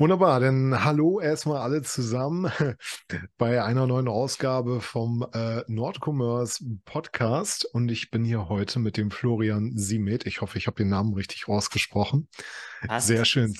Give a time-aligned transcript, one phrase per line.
[0.00, 2.52] Wunderbar, denn hallo erstmal alle zusammen
[3.36, 9.10] bei einer neuen Ausgabe vom äh, Nordcommerce Podcast und ich bin hier heute mit dem
[9.10, 10.24] Florian Siemet.
[10.24, 12.28] Ich hoffe, ich habe den Namen richtig ausgesprochen.
[12.86, 13.08] Passt.
[13.08, 13.52] Sehr schön.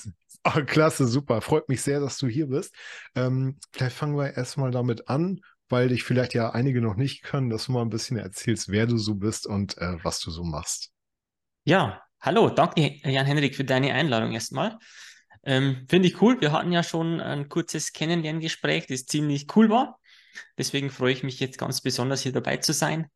[0.45, 1.41] Oh, klasse, super.
[1.41, 2.73] Freut mich sehr, dass du hier bist.
[3.15, 7.49] Ähm, vielleicht fangen wir erstmal damit an, weil dich vielleicht ja einige noch nicht können,
[7.49, 10.45] dass du mal ein bisschen erzählst, wer du so bist und äh, was du so
[10.45, 10.93] machst.
[11.65, 14.79] Ja, hallo, danke Jan-Henrik für deine Einladung erstmal.
[15.43, 16.39] Ähm, Finde ich cool.
[16.41, 19.99] Wir hatten ja schon ein kurzes Kennenlerngespräch, das ziemlich cool war.
[20.57, 23.09] Deswegen freue ich mich jetzt ganz besonders hier dabei zu sein.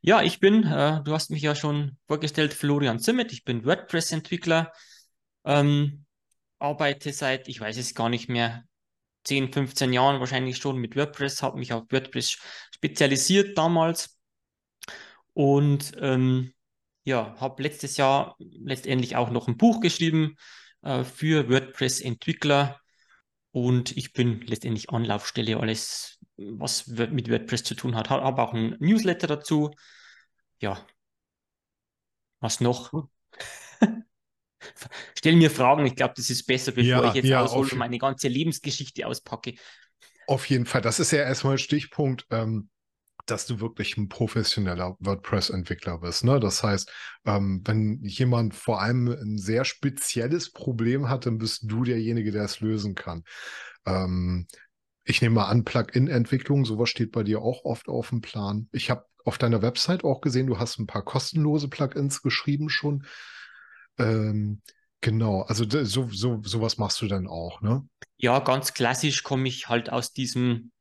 [0.00, 3.32] Ja, ich bin, äh, du hast mich ja schon vorgestellt, Florian Zimmet.
[3.32, 4.72] Ich bin WordPress-Entwickler.
[5.44, 6.04] Ähm,
[6.58, 8.64] arbeite seit, ich weiß es gar nicht mehr,
[9.24, 12.38] 10, 15 Jahren wahrscheinlich schon mit WordPress, habe mich auf WordPress
[12.72, 14.16] spezialisiert damals
[15.34, 16.54] und ähm,
[17.04, 20.36] ja, habe letztes Jahr letztendlich auch noch ein Buch geschrieben
[20.82, 22.80] äh, für WordPress-Entwickler
[23.52, 28.10] und ich bin letztendlich Anlaufstelle, alles, was mit WordPress zu tun hat.
[28.10, 29.72] Habe auch ein Newsletter dazu.
[30.60, 30.86] Ja,
[32.40, 32.92] was noch?
[35.16, 37.78] Stell mir Fragen, ich glaube, das ist besser, bevor Ja, ich jetzt ja, aushole und
[37.78, 39.54] meine ganze Lebensgeschichte auspacke.
[40.26, 40.82] auf jeden Fall.
[40.82, 42.26] Das ist ja erstmal Stichpunkt.
[42.30, 42.68] Ähm,
[43.30, 46.24] dass du wirklich ein professioneller WordPress-Entwickler bist.
[46.24, 46.40] Ne?
[46.40, 46.90] Das heißt,
[47.26, 52.44] ähm, wenn jemand vor allem ein sehr spezielles Problem hat, dann bist du derjenige, der
[52.44, 53.24] es lösen kann.
[53.86, 54.46] Ähm,
[55.04, 58.68] ich nehme mal an, Plugin-Entwicklung, sowas steht bei dir auch oft auf dem Plan.
[58.72, 63.06] Ich habe auf deiner Website auch gesehen, du hast ein paar kostenlose Plugins geschrieben schon.
[63.98, 64.62] Ähm,
[65.00, 67.86] genau, also so, so, sowas machst du dann auch, ne?
[68.16, 70.72] Ja, ganz klassisch komme ich halt aus diesem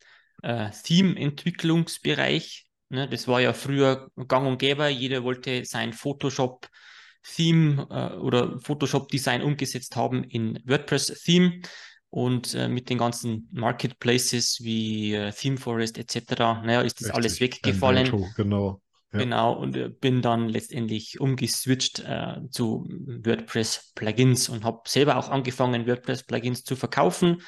[0.43, 2.65] äh, Theme-Entwicklungsbereich.
[2.89, 3.07] Ne?
[3.09, 4.87] Das war ja früher gang und gäbe.
[4.87, 11.61] Jeder wollte sein Photoshop-Theme äh, oder Photoshop-Design umgesetzt haben in WordPress-Theme.
[12.09, 17.65] Und äh, mit den ganzen Marketplaces wie äh, ThemeForest etc., naja, ist das alles Richtig.
[17.65, 18.05] weggefallen.
[18.07, 18.81] Envato, genau.
[19.13, 19.19] Ja.
[19.19, 25.87] Genau, und äh, bin dann letztendlich umgeswitcht äh, zu WordPress-Plugins und habe selber auch angefangen,
[25.87, 27.41] WordPress-Plugins zu verkaufen.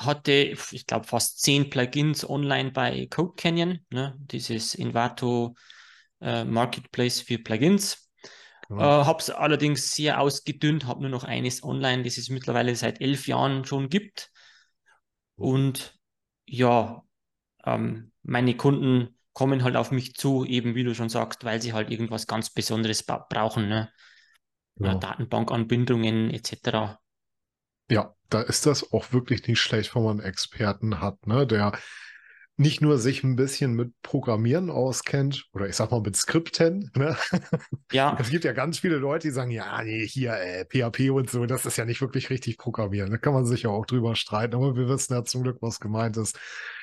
[0.00, 0.32] Hatte,
[0.72, 4.16] ich glaube, fast zehn Plugins online bei Code Canyon, ne?
[4.18, 5.54] dieses Envato
[6.22, 8.10] äh, Marketplace für Plugins.
[8.76, 9.04] Äh, Genau.
[9.04, 13.28] habe es allerdings sehr ausgedünnt, habe nur noch eines online, das es mittlerweile seit elf
[13.28, 14.30] Jahren schon gibt.
[15.36, 15.98] Und
[16.46, 17.02] ja,
[17.64, 21.72] ähm, meine Kunden kommen halt auf mich zu, eben wie du schon sagst, weil sie
[21.72, 23.90] halt irgendwas ganz Besonderes brauchen, ne?
[24.80, 24.98] Äh, Genau.
[24.98, 27.00] Datenbankanbindungen etc.
[27.88, 31.72] Ja, da ist das auch wirklich nicht schlecht, wenn man einen Experten hat, ne, der
[32.60, 37.16] nicht nur sich ein bisschen mit Programmieren auskennt oder ich sag mal mit Skripten, ne?
[37.90, 41.30] Ja, Es gibt ja ganz viele Leute, die sagen, ja, nee, hier äh, PHP und
[41.30, 43.10] so, das ist ja nicht wirklich richtig Programmieren.
[43.10, 45.80] Da kann man sich ja auch drüber streiten, aber wir wissen ja zum Glück, was
[45.80, 46.38] gemeint ist.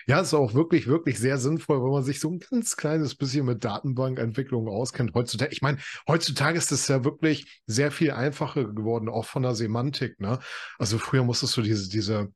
[0.07, 3.45] Ja, ist auch wirklich, wirklich sehr sinnvoll, wenn man sich so ein ganz kleines bisschen
[3.45, 5.51] mit Datenbankentwicklung auskennt heutzutage.
[5.51, 10.19] Ich meine, heutzutage ist es ja wirklich sehr viel einfacher geworden, auch von der Semantik,
[10.22, 10.40] ne?
[10.79, 12.31] Also früher musstest du diese, diese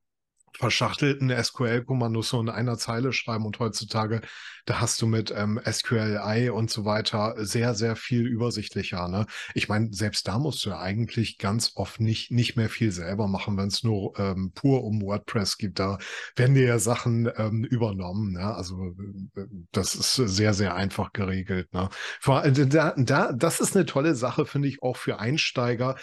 [0.58, 4.22] verschachtelten SQL-Kommandos so in einer Zeile schreiben und heutzutage,
[4.66, 9.08] da hast du mit ähm, SQLi und so weiter sehr, sehr viel übersichtlicher.
[9.08, 9.26] Ne?
[9.56, 13.28] Ich meine, selbst da musst du ja eigentlich ganz oft nicht, nicht mehr viel selber
[13.28, 15.80] machen, wenn es nur ähm, pur um WordPress gibt.
[15.80, 15.98] Da
[16.36, 18.34] werden dir ja Sachen ähm, übernommen.
[18.34, 18.54] Ne?
[18.54, 18.96] Also
[19.36, 21.74] äh, das ist sehr, sehr einfach geregelt.
[21.74, 21.90] Ne?
[22.26, 25.96] Da, da, das ist eine tolle Sache, finde ich, auch für Einsteiger,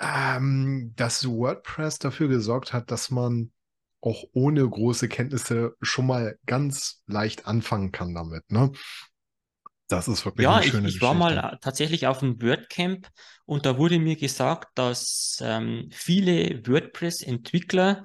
[0.00, 3.50] ähm, dass WordPress dafür gesorgt hat, dass man
[4.00, 8.72] auch ohne große Kenntnisse schon mal ganz leicht anfangen kann damit, ne?
[9.88, 13.08] Das ist wirklich ja, eine ich, schöne ich war mal tatsächlich auf einem WordCamp
[13.46, 18.04] und da wurde mir gesagt, dass ähm, viele WordPress-Entwickler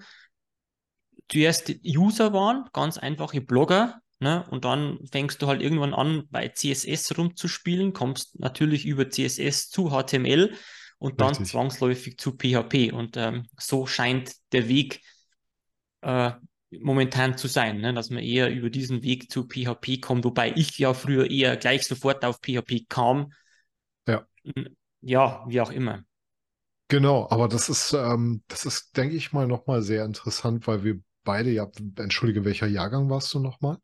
[1.29, 4.45] zuerst User waren, ganz einfache Blogger, ne?
[4.49, 9.89] Und dann fängst du halt irgendwann an, bei CSS rumzuspielen, kommst natürlich über CSS zu
[9.89, 10.55] HTML
[10.99, 11.49] und dann Richtig.
[11.49, 12.93] zwangsläufig zu PHP.
[12.93, 15.01] Und ähm, so scheint der Weg
[16.03, 16.33] äh,
[16.79, 17.93] momentan zu sein, ne?
[17.93, 21.83] Dass man eher über diesen Weg zu PHP kommt, wobei ich ja früher eher gleich
[21.87, 23.31] sofort auf PHP kam.
[24.07, 24.25] Ja,
[25.01, 26.03] Ja, wie auch immer.
[26.87, 27.27] genau.
[27.29, 31.51] Aber das ist, ähm, das ist, denke ich mal, nochmal sehr interessant, weil wir beide
[31.51, 33.77] ja, entschuldige, welcher Jahrgang warst du nochmal?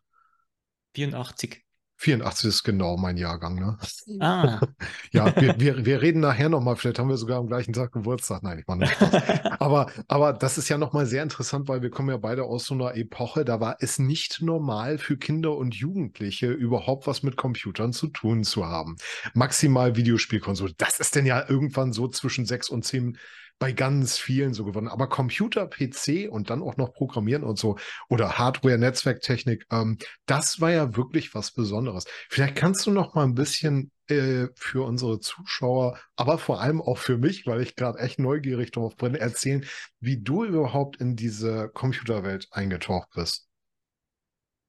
[0.93, 1.65] 84.
[1.99, 3.77] 84 ist genau mein Jahrgang, ne?
[4.21, 4.61] Ah.
[5.11, 8.41] Ja, wir, wir, wir reden nachher nochmal, vielleicht haben wir sogar am gleichen Tag Geburtstag.
[8.43, 9.51] Nein, ich Spaß.
[9.59, 12.73] Aber, aber das ist ja nochmal sehr interessant, weil wir kommen ja beide aus so
[12.73, 17.91] einer Epoche, da war es nicht normal für Kinder und Jugendliche überhaupt was mit Computern
[17.91, 18.95] zu tun zu haben.
[19.33, 20.73] Maximal Videospielkonsole.
[20.77, 23.17] Das ist denn ja irgendwann so zwischen sechs und zehn
[23.59, 24.87] bei ganz vielen so gewonnen.
[24.87, 27.77] Aber Computer, PC und dann auch noch Programmieren und so
[28.09, 32.05] oder Hardware, Netzwerktechnik, ähm, das war ja wirklich was Besonderes.
[32.29, 36.97] Vielleicht kannst du noch mal ein bisschen äh, für unsere Zuschauer, aber vor allem auch
[36.97, 39.65] für mich, weil ich gerade echt neugierig darauf bin, erzählen,
[39.99, 43.47] wie du überhaupt in diese Computerwelt eingetaucht bist.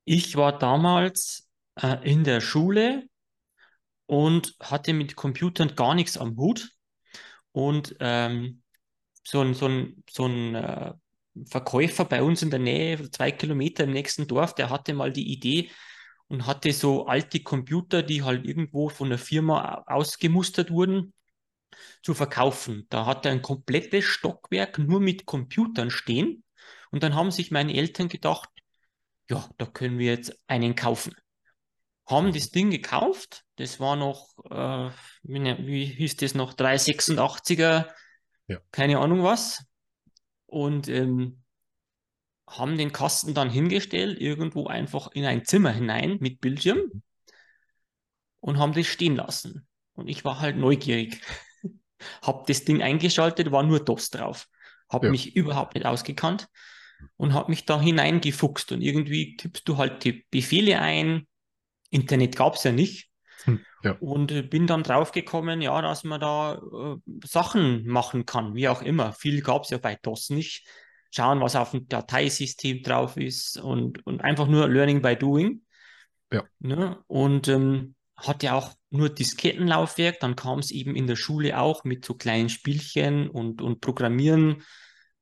[0.04, 3.04] Ich war damals äh, in der Schule
[4.06, 6.72] und hatte mit Computern gar nichts am Hut.
[7.52, 8.62] Und ähm,
[9.22, 10.92] so ein, so ein, so ein äh,
[11.46, 15.32] Verkäufer bei uns in der Nähe, zwei Kilometer im nächsten Dorf, der hatte mal die
[15.32, 15.70] Idee
[16.28, 21.12] und hatte so alte Computer, die halt irgendwo von der Firma ausgemustert wurden,
[22.02, 22.86] zu verkaufen.
[22.90, 26.44] Da hat er ein komplettes Stockwerk nur mit Computern stehen.
[26.90, 28.48] Und dann haben sich meine Eltern gedacht,
[29.28, 31.14] ja, da können wir jetzt einen kaufen.
[32.06, 33.44] Haben das Ding gekauft.
[33.56, 34.90] Das war noch, äh,
[35.22, 37.88] wie hieß das noch, 386er,
[38.50, 38.58] ja.
[38.72, 39.64] keine Ahnung was.
[40.46, 41.42] Und ähm,
[42.48, 47.02] haben den Kasten dann hingestellt, irgendwo einfach in ein Zimmer hinein mit Bildschirm mhm.
[48.40, 49.68] und haben das stehen lassen.
[49.92, 51.20] Und ich war halt neugierig.
[52.22, 54.48] hab das Ding eingeschaltet, war nur DOS drauf.
[54.88, 55.10] Hab ja.
[55.10, 56.48] mich überhaupt nicht ausgekannt
[57.16, 61.28] und habe mich da hineingefuchst und irgendwie tippst du halt die Befehle ein.
[61.90, 63.09] Internet gab es ja nicht.
[63.44, 63.92] Hm, ja.
[64.00, 68.82] Und äh, bin dann draufgekommen, ja, dass man da äh, Sachen machen kann, wie auch
[68.82, 69.12] immer.
[69.12, 70.66] Viel gab es ja bei DOS nicht.
[71.10, 75.62] Schauen, was auf dem Dateisystem drauf ist und, und einfach nur Learning by Doing.
[76.32, 76.44] Ja.
[76.60, 77.02] Ne?
[77.08, 80.20] Und ähm, hatte auch nur Diskettenlaufwerk.
[80.20, 84.62] Dann kam es eben in der Schule auch mit so kleinen Spielchen und, und Programmieren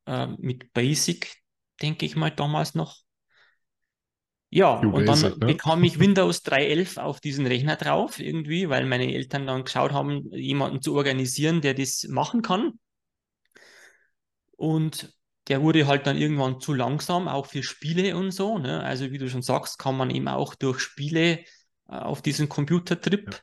[0.07, 1.39] äh, mit Basic
[1.81, 2.99] denke ich mal, damals noch.
[4.51, 5.31] Ja, und dann ne?
[5.37, 10.31] bekam ich Windows 3.11 auf diesen Rechner drauf, irgendwie, weil meine Eltern dann geschaut haben,
[10.33, 12.79] jemanden zu organisieren, der das machen kann.
[14.57, 15.15] Und
[15.49, 18.59] der wurde halt dann irgendwann zu langsam, auch für Spiele und so.
[18.59, 18.83] Ne?
[18.83, 21.45] Also, wie du schon sagst, kann man eben auch durch Spiele äh,
[21.89, 23.35] auf diesen Computertrip.
[23.35, 23.41] Ja.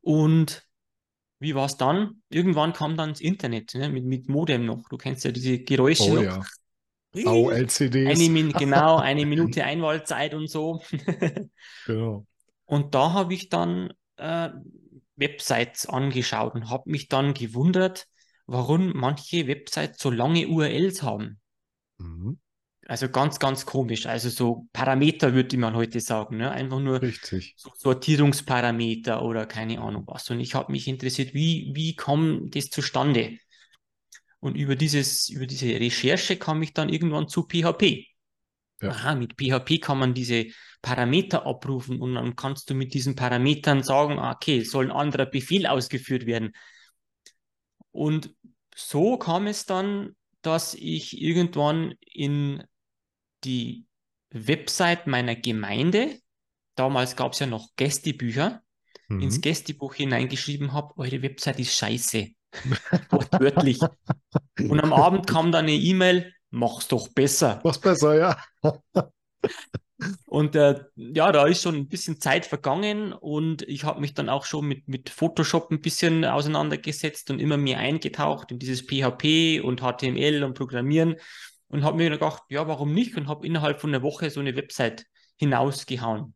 [0.00, 0.62] Und
[1.40, 2.22] wie war es dann?
[2.28, 3.88] Irgendwann kam dann das Internet ne?
[3.88, 4.88] mit, mit Modem noch.
[4.88, 6.22] Du kennst ja diese Geräusche oh, noch.
[6.22, 6.42] Ja.
[7.12, 8.20] VLCDs.
[8.20, 10.82] Eine Min genau, eine Minute Einwahlzeit und so.
[11.86, 12.26] genau.
[12.64, 14.50] Und da habe ich dann äh,
[15.16, 18.06] Websites angeschaut und habe mich dann gewundert,
[18.46, 21.40] warum manche Websites so lange URLs haben.
[21.98, 22.38] Mhm.
[22.86, 24.06] Also ganz, ganz komisch.
[24.06, 26.38] Also so Parameter würde man heute sagen.
[26.38, 26.50] Ne?
[26.50, 27.54] Einfach nur Richtig.
[27.58, 30.30] So Sortierungsparameter oder keine Ahnung was.
[30.30, 33.36] Und ich habe mich interessiert, wie, wie kommt das zustande?
[34.40, 38.06] Und über, dieses, über diese Recherche kam ich dann irgendwann zu PHP.
[38.80, 38.90] Ja.
[38.90, 40.46] Aha, mit PHP kann man diese
[40.82, 45.26] Parameter abrufen und dann kannst du mit diesen Parametern sagen, ah, okay, soll ein anderer
[45.26, 46.52] Befehl ausgeführt werden.
[47.90, 48.32] Und
[48.76, 52.62] so kam es dann, dass ich irgendwann in
[53.42, 53.86] die
[54.30, 56.20] Website meiner Gemeinde,
[56.76, 58.62] damals gab es ja noch Gästebücher,
[59.08, 59.20] mhm.
[59.20, 62.28] ins Gästebuch hineingeschrieben habe, eure Website ist scheiße.
[63.10, 63.80] Wortwörtlich.
[64.58, 67.60] Und am Abend kam dann eine E-Mail, mach's doch besser.
[67.64, 68.36] Mach's besser, ja.
[70.26, 74.28] Und äh, ja, da ist schon ein bisschen Zeit vergangen und ich habe mich dann
[74.28, 79.60] auch schon mit, mit Photoshop ein bisschen auseinandergesetzt und immer mehr eingetaucht in dieses PHP
[79.60, 81.16] und HTML und Programmieren
[81.66, 83.16] und habe mir gedacht, ja, warum nicht?
[83.16, 85.04] Und habe innerhalb von einer Woche so eine Website
[85.36, 86.34] hinausgehauen.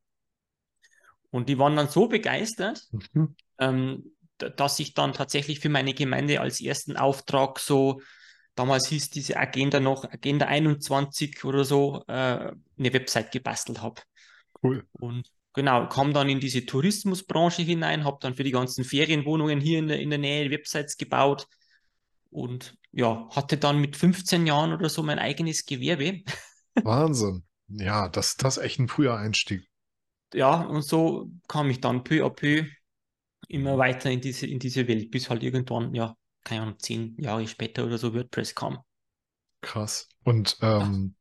[1.30, 2.82] Und die waren dann so begeistert,
[3.12, 3.36] mhm.
[3.58, 4.12] ähm,
[4.50, 8.00] dass ich dann tatsächlich für meine Gemeinde als ersten Auftrag so,
[8.54, 14.02] damals hieß diese Agenda noch Agenda 21 oder so, äh, eine Website gebastelt habe.
[14.62, 14.86] Cool.
[14.92, 19.78] Und genau, kam dann in diese Tourismusbranche hinein, habe dann für die ganzen Ferienwohnungen hier
[19.78, 21.46] in der, in der Nähe Websites gebaut
[22.30, 26.22] und ja, hatte dann mit 15 Jahren oder so mein eigenes Gewerbe.
[26.82, 27.44] Wahnsinn.
[27.68, 29.66] Ja, das, das ist echt ein früher Einstieg.
[30.34, 32.66] Ja, und so kam ich dann peu à peu
[33.48, 37.46] immer weiter in diese, in diese Welt, bis halt irgendwann, ja, keine Ahnung, zehn Jahre
[37.46, 38.78] später oder so WordPress kam.
[39.60, 40.08] Krass.
[40.24, 41.14] Und ähm,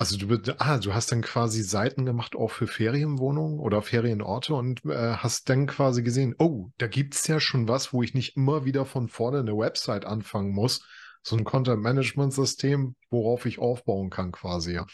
[0.00, 4.82] also du, ah, du hast dann quasi Seiten gemacht auch für Ferienwohnungen oder Ferienorte und
[4.86, 8.34] äh, hast dann quasi gesehen, oh, da gibt es ja schon was, wo ich nicht
[8.36, 10.86] immer wieder von vorne eine Website anfangen muss.
[11.22, 14.86] So ein Content-Management-System, worauf ich aufbauen kann quasi, ja.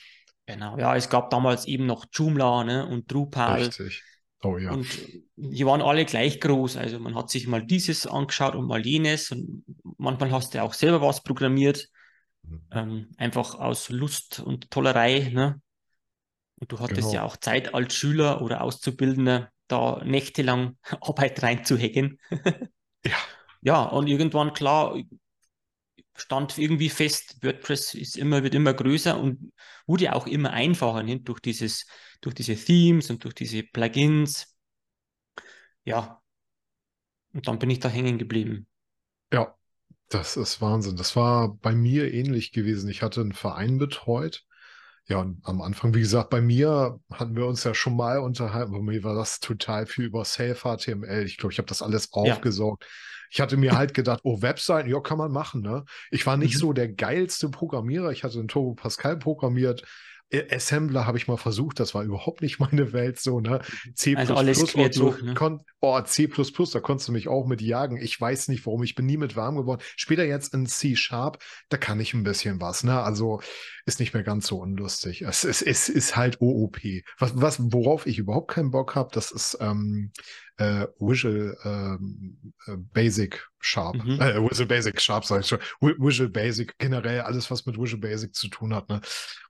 [0.46, 3.62] Genau, ja, es gab damals eben noch Joomla ne, und Drupal.
[3.62, 4.02] Richtig.
[4.43, 4.71] Oh ja.
[4.71, 4.87] Und
[5.37, 6.76] die waren alle gleich groß.
[6.76, 9.31] Also man hat sich mal dieses angeschaut und mal jenes.
[9.31, 9.64] Und
[9.99, 11.88] manchmal hast du auch selber was programmiert.
[12.43, 12.62] Mhm.
[12.71, 15.31] Ähm, einfach aus Lust und Tollerei.
[15.33, 15.61] Ne?
[16.57, 17.12] Und du hattest genau.
[17.12, 22.19] ja auch Zeit als Schüler oder Auszubildender, da nächtelang Arbeit reinzuhacken.
[23.05, 23.16] ja.
[23.62, 24.97] Ja, und irgendwann, klar,
[26.14, 29.52] stand irgendwie fest, WordPress ist immer, wird immer größer und
[29.87, 31.02] wurde auch immer einfacher?
[31.02, 31.87] Ne, durch dieses,
[32.20, 34.56] durch diese Themes und durch diese Plugins.
[35.85, 36.20] Ja.
[37.32, 38.66] Und dann bin ich da hängen geblieben.
[39.32, 39.54] Ja,
[40.08, 40.96] das ist Wahnsinn.
[40.96, 42.88] Das war bei mir ähnlich gewesen.
[42.88, 44.44] Ich hatte einen Verein betreut.
[45.08, 48.73] Ja, und am Anfang, wie gesagt, bei mir hatten wir uns ja schon mal unterhalten.
[48.73, 51.25] Bei mir war das total viel über Self-HTML.
[51.25, 52.82] Ich glaube, ich habe das alles aufgesaugt.
[52.82, 52.90] Ja.
[53.30, 55.85] Ich hatte mir halt gedacht, oh, Webseiten, ja, kann man machen, ne?
[56.11, 56.58] Ich war nicht mhm.
[56.58, 58.11] so der geilste Programmierer.
[58.11, 59.82] Ich hatte einen Turbo Pascal programmiert.
[60.33, 63.61] Assembler habe ich mal versucht, das war überhaupt nicht meine Welt so, ne?
[63.95, 65.61] C++, also alles quer so, durch, ne?
[65.80, 67.97] oh, C++, da konntest du mich auch mit jagen.
[68.00, 69.83] Ich weiß nicht warum, ich bin nie mit warm geworden.
[69.97, 73.00] Später jetzt in C Sharp, da kann ich ein bisschen was, ne?
[73.02, 73.40] Also
[73.85, 75.23] ist nicht mehr ganz so unlustig.
[75.23, 76.78] Es, es, es ist halt OOP.
[77.18, 80.11] Was, was, worauf ich überhaupt keinen Bock habe, das ist ähm,
[80.58, 83.96] äh, Visual ähm, äh, Basic Sharp.
[83.96, 84.20] Mhm.
[84.20, 85.58] Äh, Visual Basic Sharp, sag ich schon.
[85.80, 88.88] Visual Basic, generell alles, was mit Visual Basic zu tun hat.
[88.88, 89.00] Ne?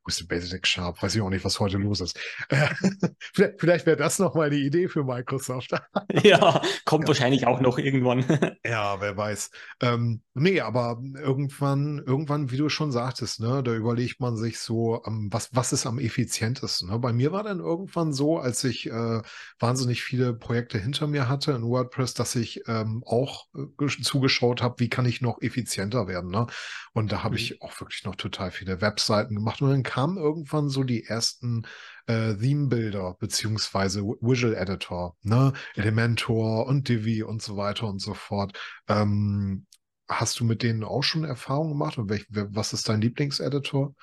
[0.07, 2.19] Visual Basic Sharp, weiß ich auch nicht, was heute los ist.
[3.35, 5.73] vielleicht, vielleicht wäre das nochmal die Idee für Microsoft.
[6.23, 7.09] ja, kommt ja.
[7.09, 8.25] wahrscheinlich auch noch irgendwann.
[8.65, 9.51] ja, wer weiß.
[9.83, 15.03] Ähm, nee, aber irgendwann, irgendwann, wie du schon sagtest, ne, da überlegt man sich so,
[15.07, 16.89] ähm, was, was ist am effizientesten.
[16.89, 16.99] Ne?
[16.99, 19.23] Bei mir war dann irgendwann so, als ich äh,
[19.59, 24.77] wahnsinnig viele Projekte hinter mir hatte in WordPress, dass ich ähm, auch äh, zugeschaut habe,
[24.79, 26.31] wie kann ich noch effizienter werden.
[26.31, 26.47] Ne?
[26.93, 27.41] Und da habe mhm.
[27.41, 29.61] ich auch wirklich noch total viele Webseiten gemacht.
[29.61, 31.67] Und dann kamen irgendwann so die ersten
[32.07, 35.53] äh, Theme-Builder beziehungsweise Visual Editor, ne?
[35.75, 38.59] Elementor und Divi und so weiter und so fort.
[38.89, 39.67] Ähm,
[40.09, 41.99] hast du mit denen auch schon Erfahrungen gemacht?
[41.99, 43.95] Und welch, was ist dein Lieblingseditor?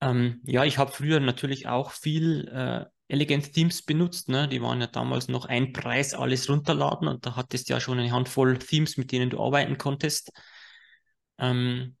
[0.00, 4.28] Ähm, ja, ich habe früher natürlich auch viel äh, Elegant Themes benutzt.
[4.28, 4.48] Ne?
[4.48, 7.98] Die waren ja damals noch ein Preis, alles runterladen und da hattest du ja schon
[7.98, 10.32] eine Handvoll Themes, mit denen du arbeiten konntest.
[11.38, 11.96] Ähm,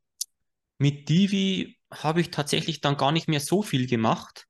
[0.78, 4.46] mit Divi habe ich tatsächlich dann gar nicht mehr so viel gemacht.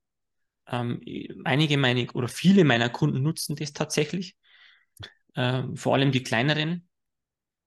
[0.68, 1.00] Ähm,
[1.44, 4.36] einige meine oder viele meiner Kunden nutzen das tatsächlich.
[5.34, 6.88] Ähm, vor allem die kleineren.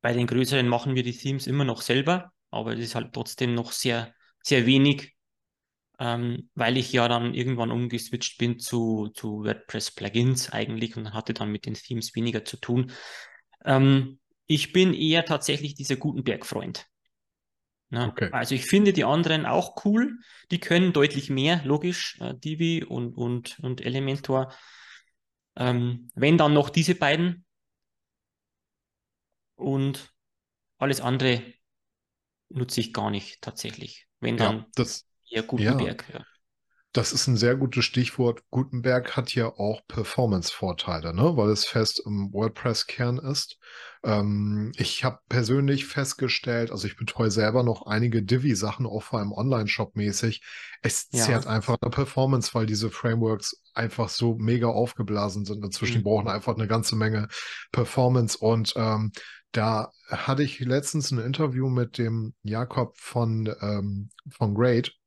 [0.02, 3.54] Bei den größeren machen wir die Themes immer noch selber, aber das ist halt trotzdem
[3.54, 5.16] noch sehr, sehr wenig,
[6.00, 11.52] ähm, weil ich ja dann irgendwann umgeswitcht bin zu, zu WordPress-Plugins eigentlich und hatte dann
[11.52, 12.92] mit den Themes weniger zu tun.
[13.66, 16.88] Ähm, ich bin eher tatsächlich dieser Gutenberg-Freund.
[17.90, 18.08] Ne?
[18.08, 18.30] Okay.
[18.32, 20.18] Also ich finde die anderen auch cool.
[20.52, 24.54] Die können deutlich mehr, logisch, äh, Divi und, und, und Elementor.
[25.58, 27.46] Ähm, wenn dann noch diese beiden
[29.56, 30.14] und
[30.78, 31.44] alles andere
[32.48, 34.08] nutze ich gar nicht tatsächlich.
[34.22, 36.06] Wenn dann ja, das, eher Gutenberg.
[36.10, 36.20] Ja.
[36.20, 36.26] ja.
[36.92, 38.42] Das ist ein sehr gutes Stichwort.
[38.50, 41.38] Gutenberg hat ja auch Performance-Vorteile, ne?
[41.38, 43.60] weil es fest im WordPress-Kern ist.
[44.04, 49.34] Ähm, ich habe persönlich festgestellt, also ich betreue selber noch einige Divi-Sachen, auch vor allem
[49.34, 50.42] Online-Shop mäßig.
[50.82, 51.24] Es ja.
[51.26, 55.64] zehrt einfach eine Performance, weil diese Frameworks einfach so mega aufgeblasen sind.
[55.64, 56.06] Inzwischen mhm.
[56.06, 57.28] brauchen einfach eine ganze Menge
[57.72, 59.12] Performance und ähm,
[59.52, 64.99] da hatte ich letztens ein Interview mit dem Jakob von, ähm, von Great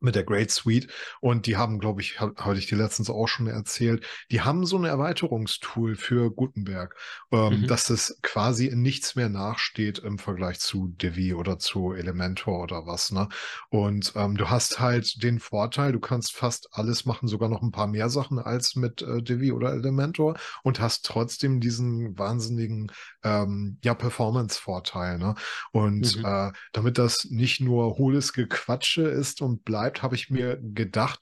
[0.00, 0.88] mit der Great Suite.
[1.20, 4.66] Und die haben, glaube ich, habe hab ich dir letztens auch schon erzählt, die haben
[4.66, 6.96] so ein Erweiterungstool für Gutenberg,
[7.32, 7.66] ähm, mhm.
[7.66, 12.86] dass es quasi in nichts mehr nachsteht im Vergleich zu Divi oder zu Elementor oder
[12.86, 13.12] was.
[13.12, 13.28] Ne?
[13.68, 17.72] Und ähm, du hast halt den Vorteil, du kannst fast alles machen, sogar noch ein
[17.72, 22.90] paar mehr Sachen als mit äh, Divi oder Elementor und hast trotzdem diesen wahnsinnigen
[23.22, 25.18] ähm, ja, Performance-Vorteil.
[25.18, 25.34] Ne?
[25.72, 26.24] Und mhm.
[26.24, 31.20] äh, damit das nicht nur hohles Gequatsche ist und bleibt, bleibt, habe ich mir gedacht,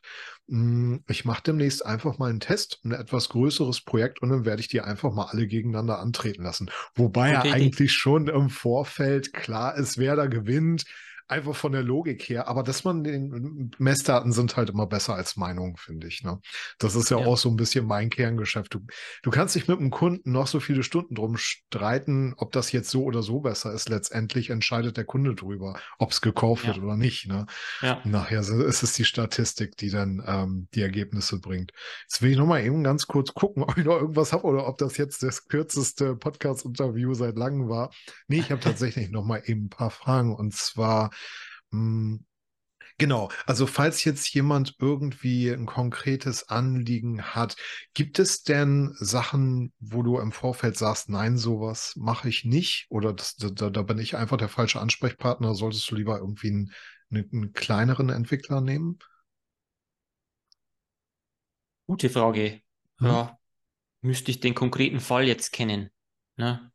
[0.48, 4.60] hm, ich mache demnächst einfach mal einen Test, ein etwas größeres Projekt und dann werde
[4.60, 6.70] ich die einfach mal alle gegeneinander antreten lassen.
[6.94, 10.84] Wobei okay, ja eigentlich schon im Vorfeld klar ist, wer da gewinnt
[11.28, 12.48] einfach von der Logik her.
[12.48, 16.24] Aber dass man den Messdaten sind halt immer besser als Meinungen, finde ich.
[16.24, 16.40] Ne?
[16.78, 18.74] Das ist ja, ja, auch so ein bisschen mein Kerngeschäft.
[18.74, 18.80] Du,
[19.22, 22.90] du kannst dich mit einem Kunden noch so viele Stunden drum streiten, ob das jetzt
[22.90, 23.88] so oder so besser ist.
[23.88, 26.74] Letztendlich entscheidet der Kunde drüber, ob es gekauft ja.
[26.74, 27.28] wird oder nicht.
[27.28, 27.46] Ne?
[27.82, 28.00] Ja.
[28.04, 31.72] Nachher ist es die Statistik, die dann ähm, die Ergebnisse bringt.
[32.04, 34.66] Jetzt will ich noch mal eben ganz kurz gucken, ob ich noch irgendwas habe oder
[34.66, 37.90] ob das jetzt das kürzeste Podcast-Interview seit langem war.
[38.28, 41.10] Nee, ich habe tatsächlich noch mal eben ein paar Fragen und zwar
[41.70, 42.24] hm,
[42.98, 47.56] genau, also falls jetzt jemand irgendwie ein konkretes Anliegen hat,
[47.94, 52.86] gibt es denn Sachen, wo du im Vorfeld sagst, nein, sowas mache ich nicht?
[52.90, 55.54] Oder das, da, da, bin ich einfach der falsche Ansprechpartner?
[55.54, 56.72] Solltest du lieber irgendwie einen,
[57.10, 58.98] einen kleineren Entwickler nehmen?
[61.86, 62.60] Gute Frage.
[62.98, 63.06] Hm?
[63.06, 63.38] Ja,
[64.02, 65.90] müsste ich den konkreten Fall jetzt kennen.
[66.36, 66.70] Ne?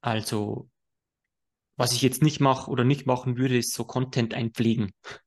[0.00, 0.70] Also
[1.76, 4.92] was ich jetzt nicht mache oder nicht machen würde, ist so Content einpflegen.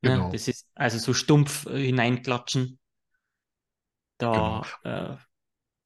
[0.00, 0.10] Ne?
[0.10, 0.30] Genau.
[0.30, 2.78] Das ist also so stumpf äh, hineinklatschen.
[4.18, 4.62] Genau.
[4.84, 5.16] Da, äh,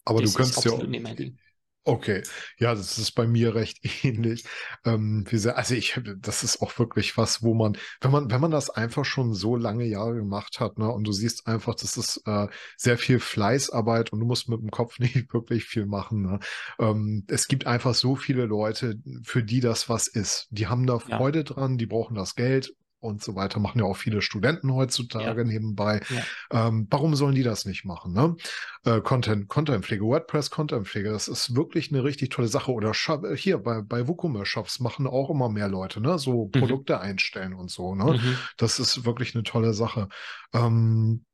[0.04, 0.76] Aber du kannst ja,
[1.14, 1.38] Ding.
[1.84, 2.22] Okay,
[2.58, 4.44] ja, das ist bei mir recht ähnlich.
[4.84, 5.24] Ähm,
[5.54, 9.04] also ich, das ist auch wirklich was, wo man, wenn man, wenn man das einfach
[9.04, 12.46] schon so lange Jahre gemacht hat, ne, und du siehst einfach, das ist äh,
[12.76, 16.22] sehr viel Fleißarbeit und du musst mit dem Kopf nicht wirklich viel machen.
[16.22, 16.38] Ne?
[16.78, 20.46] Ähm, es gibt einfach so viele Leute, für die das was ist.
[20.50, 21.16] Die haben da Ja.
[21.16, 22.72] Freude dran, die brauchen das Geld
[23.02, 23.58] und so weiter.
[23.60, 25.46] Machen ja auch viele Studenten heutzutage Ja.
[25.46, 26.00] nebenbei.
[26.08, 26.68] Ja.
[26.68, 28.12] Ähm, warum sollen die das nicht machen?
[28.12, 28.36] Ne?
[28.84, 32.72] Äh, Content, Contentpflege, WordPress Contentpflege, das ist wirklich eine richtig tolle Sache.
[32.72, 32.92] Oder
[33.34, 36.18] hier bei, bei WooCommerce Shops machen auch immer mehr Leute, ne?
[36.18, 36.50] So Mhm.
[36.52, 38.14] Produkte einstellen und so, ne?
[38.14, 38.36] Mhm.
[38.56, 40.08] Das ist wirklich eine tolle Sache.
[40.52, 41.24] Ähm,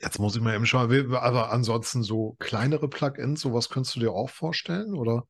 [0.00, 4.12] jetzt muss ich mal eben schauen, aber ansonsten so kleinere Plugins, sowas könntest du dir
[4.12, 5.24] auch vorstellen, oder?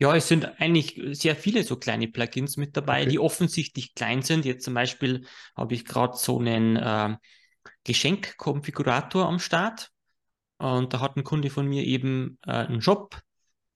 [0.00, 3.10] Ja, es sind eigentlich sehr viele so kleine Plugins mit dabei, Okay.
[3.10, 4.46] die offensichtlich klein sind.
[4.46, 7.16] Jetzt zum Beispiel habe ich gerade so einen äh,
[7.84, 9.90] Geschenkkonfigurator am Start.
[10.56, 13.20] Und da hat ein Kunde von mir eben äh, einen Shop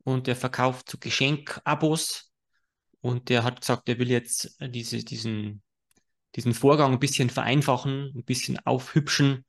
[0.05, 2.33] und der verkauft so Geschenkabos.
[3.03, 5.63] Und der hat gesagt, er will jetzt diese, diesen,
[6.37, 9.45] diesen Vorgang ein bisschen vereinfachen, ein bisschen aufhübschen.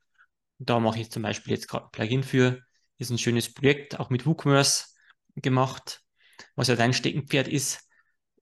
[0.60, 2.62] Und da mache ich zum Beispiel jetzt gerade ein Plugin für.
[2.98, 4.88] Ist ein schönes Projekt, auch mit WooCommerce
[5.38, 6.05] gemacht,
[6.56, 7.88] was ja dein Steckenpferd ist.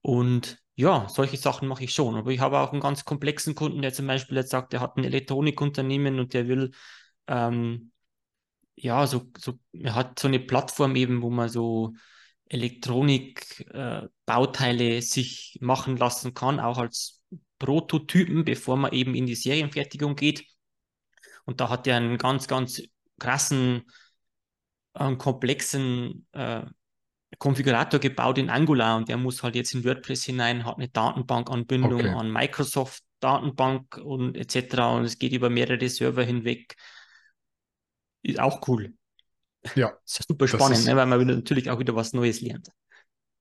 [0.02, 2.16] Und ja, solche Sachen mache ich schon.
[2.16, 4.96] Aber ich habe auch einen ganz komplexen Kunden, der zum Beispiel jetzt sagt, der hat
[4.96, 6.72] ein Elektronikunternehmen und der will,
[7.28, 7.92] ähm,
[8.76, 11.94] ja, so, so, er hat so eine Plattform eben, wo man so
[12.48, 17.22] Elektronik-Bauteile äh, sich machen lassen kann, auch als
[17.58, 20.44] Prototypen, bevor man eben in die Serienfertigung geht.
[21.44, 22.82] Und da hat er einen ganz, ganz
[23.18, 23.84] krassen,
[24.92, 26.64] einen komplexen äh,
[27.38, 32.00] Konfigurator gebaut in Angular und der muss halt jetzt in WordPress hinein, hat eine Datenbankanbindung
[32.00, 32.08] Okay.
[32.14, 34.96] an Microsoft Datenbank und etc.
[34.96, 36.74] Und es geht über mehrere Server hinweg.
[38.22, 38.94] Ist auch cool.
[39.74, 40.96] Ja, super spannend, ist ne?
[40.96, 42.70] weil man natürlich auch wieder was Neues lernt.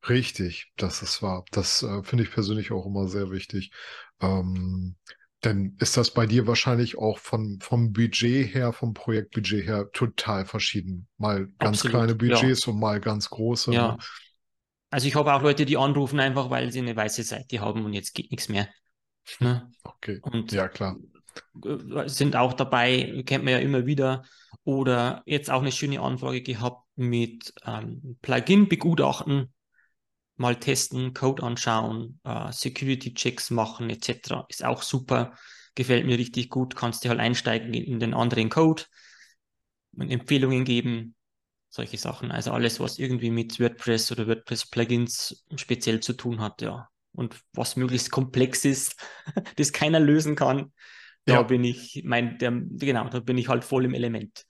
[0.10, 1.46] richtig, das ist wahr.
[1.52, 3.72] Das äh, finde ich persönlich auch immer sehr wichtig.
[4.20, 4.96] Ähm,
[5.44, 10.46] denn ist das bei dir wahrscheinlich auch von, vom Budget her, vom Projektbudget her total
[10.46, 11.08] verschieden.
[11.18, 12.18] Mal ganz Absolut, kleine ja.
[12.18, 13.72] Budgets und mal ganz große.
[13.72, 13.76] Ne?
[13.76, 13.98] Ja.
[14.90, 17.94] Also ich habe auch Leute, die anrufen einfach, weil sie eine weiße Seite haben und
[17.94, 18.68] jetzt geht nichts mehr.
[19.40, 19.70] Ne?
[19.84, 20.98] Okay, Und ja klar.
[21.64, 24.24] äh, sind auch dabei, kennt man ja immer wieder.
[24.66, 29.54] Oder jetzt auch eine schöne Anfrage gehabt mit ähm, Plugin-Begutachten,
[30.38, 34.46] mal testen, Code anschauen, äh, Security-Checks machen etc.
[34.50, 35.34] Ist auch super,
[35.76, 36.76] gefällt mir richtig gut.
[36.76, 38.84] Kannst du halt einsteigen in, in den anderen Code
[39.96, 41.16] und Empfehlungen geben,
[41.70, 42.32] solche Sachen.
[42.32, 46.90] Also alles, was irgendwie mit WordPress oder WordPress-Plugins speziell zu tun hat, ja.
[47.14, 48.96] Und was möglichst komplex ist,
[49.58, 50.74] das keiner lösen kann,
[51.26, 51.44] da Ja.
[51.44, 54.46] bin ich, mein, der, genau, da bin ich halt voll im Element.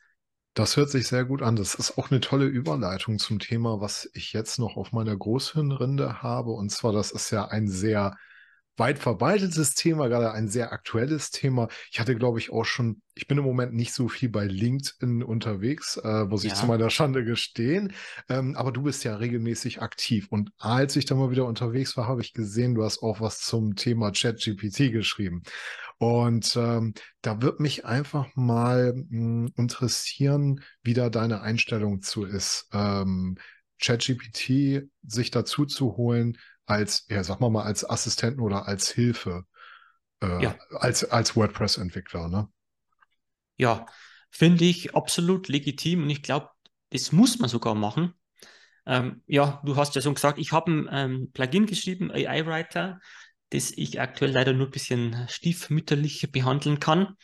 [0.56, 1.56] Das hört sich sehr gut an.
[1.56, 6.22] Das ist auch eine tolle Überleitung zum Thema, was ich jetzt noch auf meiner Großhirnrinde
[6.22, 6.52] habe.
[6.52, 8.16] Und zwar, das ist ja ein sehr
[8.78, 11.68] weit verbreitetes Thema, gerade ein sehr aktuelles Thema.
[11.92, 15.22] Ich hatte, glaube ich, auch schon, ich bin im Moment nicht so viel bei LinkedIn
[15.24, 16.56] unterwegs, äh, muss ich Ja.
[16.56, 17.94] zu meiner Schande gestehen.
[18.30, 20.28] Ähm, aber du bist ja regelmäßig aktiv.
[20.30, 23.40] Und als ich da mal wieder unterwegs war, habe ich gesehen, du hast auch was
[23.42, 25.44] zum Thema ChatGPT geschrieben.
[25.98, 32.68] Und ähm, da wird mich einfach mal mh, interessieren, wie da deine Einstellung zu ist.
[32.74, 33.38] Ähm,
[33.82, 39.46] ChatGPT sich dazu zu holen als, ja, sag mal mal, als Assistenten oder als Hilfe,
[40.22, 40.58] äh, Ja.
[40.72, 42.50] als, als WordPress-Entwickler, ne?
[43.58, 43.86] Ja,
[44.32, 46.50] finde ich absolut legitim und ich glaube,
[46.90, 48.14] das muss man sogar machen.
[48.86, 53.00] Ähm, ja, du hast ja schon gesagt, ich habe ein ähm, Plugin geschrieben, AI Writer,
[53.52, 57.16] das ich aktuell leider nur ein bisschen stiefmütterlich behandeln kann,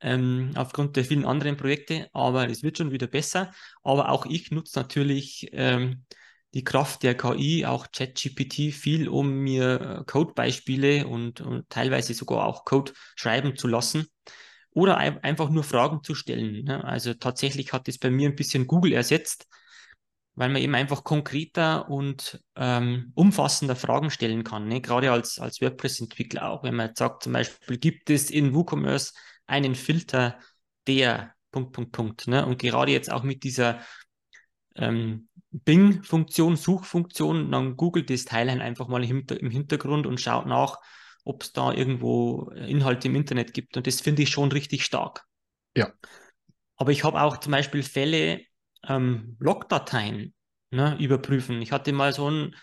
[0.00, 3.52] ähm, aufgrund der vielen anderen Projekte, aber es wird schon wieder besser.
[3.82, 6.04] Aber auch ich nutze natürlich ähm,
[6.54, 12.46] die Kraft der KI, auch ChatGPT, viel, um mir äh, Codebeispiele und, und teilweise sogar
[12.46, 14.06] auch Code schreiben zu lassen
[14.70, 16.64] oder ein, einfach nur Fragen zu stellen.
[16.64, 16.84] Ne?
[16.84, 19.46] Also tatsächlich hat es bei mir ein bisschen Google ersetzt,
[20.36, 24.68] weil man eben einfach konkreter und ähm, umfassender Fragen stellen kann.
[24.68, 24.80] Ne?
[24.80, 29.12] Gerade als, als WordPress-Entwickler auch, wenn man jetzt sagt, zum Beispiel, gibt es in WooCommerce
[29.46, 30.38] einen Filter,
[30.86, 32.28] der Punkt, Punkt, Punkt.
[32.28, 32.44] Ne?
[32.46, 33.80] Und gerade jetzt auch mit dieser
[34.76, 40.78] ähm, Bing-Funktion, Suchfunktion, dann googelt das Teil einfach mal im, im Hintergrund und schaut nach,
[41.24, 43.76] ob es da irgendwo Inhalte im Internet gibt.
[43.76, 45.24] Und das finde ich schon richtig stark.
[45.76, 45.92] Ja.
[46.76, 48.40] Aber ich habe auch zum Beispiel Fälle,
[48.86, 50.34] ähm, Logdateien
[50.70, 51.62] ne, überprüfen.
[51.62, 52.56] Ich hatte mal so einen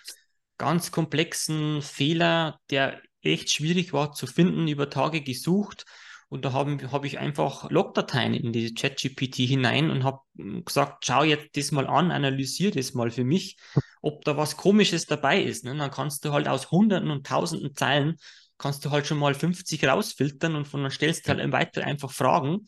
[0.58, 5.86] ganz komplexen Fehler, der echt schwierig war zu finden, über Tage gesucht.
[6.32, 10.22] Und da habe hab ich einfach Logdateien in die ChatGPT hinein und habe
[10.64, 13.58] gesagt, schau jetzt das mal an, analysiere das mal für mich,
[14.02, 15.66] ob da was Komisches dabei ist.
[15.66, 15.76] Ne?
[15.76, 18.16] Dann kannst du halt aus Hunderten und Tausenden Zeilen,
[18.58, 22.12] kannst du halt schon mal 50 rausfiltern und von dann stellst du halt weiter einfach
[22.12, 22.66] Fragen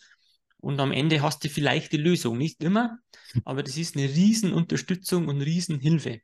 [0.58, 2.38] und am Ende hast du vielleicht die Lösung.
[2.38, 2.98] Nicht immer,
[3.46, 6.20] aber das ist eine Riesenunterstützung und Riesenhilfe.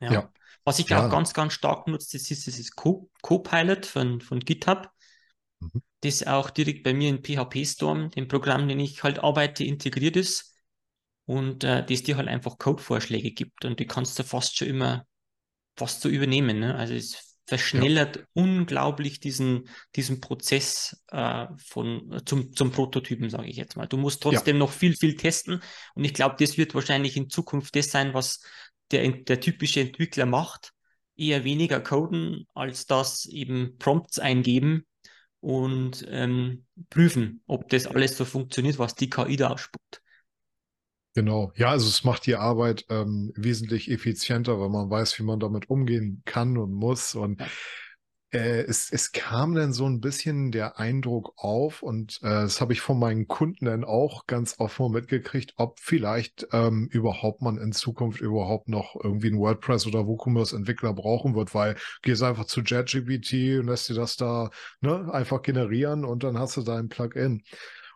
[0.00, 0.12] Ja.
[0.12, 0.32] ja.
[0.64, 1.06] Was ich ja.
[1.06, 4.90] auch ganz, ganz stark nutze, das ist dieses Copilot von, von GitHub.
[5.62, 5.82] Mhm.
[6.00, 10.16] Das auch direkt bei mir in PHP Storm, dem Programm, den ich halt arbeite, integriert
[10.16, 10.54] ist.
[11.24, 13.64] Und äh, das dir halt einfach Codevorschläge gibt.
[13.64, 15.06] Und die kannst du fast schon immer
[15.76, 16.58] fast so übernehmen.
[16.58, 16.74] Ne?
[16.74, 18.22] Also es verschnellert ja.
[18.34, 23.86] unglaublich diesen, diesen Prozess äh, von, zum, zum Prototypen, sage ich jetzt mal.
[23.86, 24.60] Du musst trotzdem ja.
[24.60, 25.62] noch viel, viel testen.
[25.94, 28.40] Und ich glaube, das wird wahrscheinlich in Zukunft das sein, was
[28.90, 30.72] der, der typische Entwickler macht,
[31.16, 34.86] eher weniger coden, als das eben Prompts eingeben
[35.42, 40.00] und ähm, prüfen, ob das alles so funktioniert, was die KI da ausspuckt.
[41.14, 45.40] Genau, ja, also es macht die Arbeit ähm, wesentlich effizienter, weil man weiß, wie man
[45.40, 47.14] damit umgehen kann und muss.
[47.16, 47.42] Und
[48.32, 52.72] äh, es, es kam dann so ein bisschen der Eindruck auf und äh, das habe
[52.72, 57.72] ich von meinen Kunden dann auch ganz offen mitgekriegt, ob vielleicht ähm, überhaupt man in
[57.72, 62.62] Zukunft überhaupt noch irgendwie einen WordPress oder WooCommerce Entwickler brauchen wird, weil gehst einfach zu
[62.62, 67.42] JetGPT und lässt dir das da ne, einfach generieren und dann hast du dein Plugin.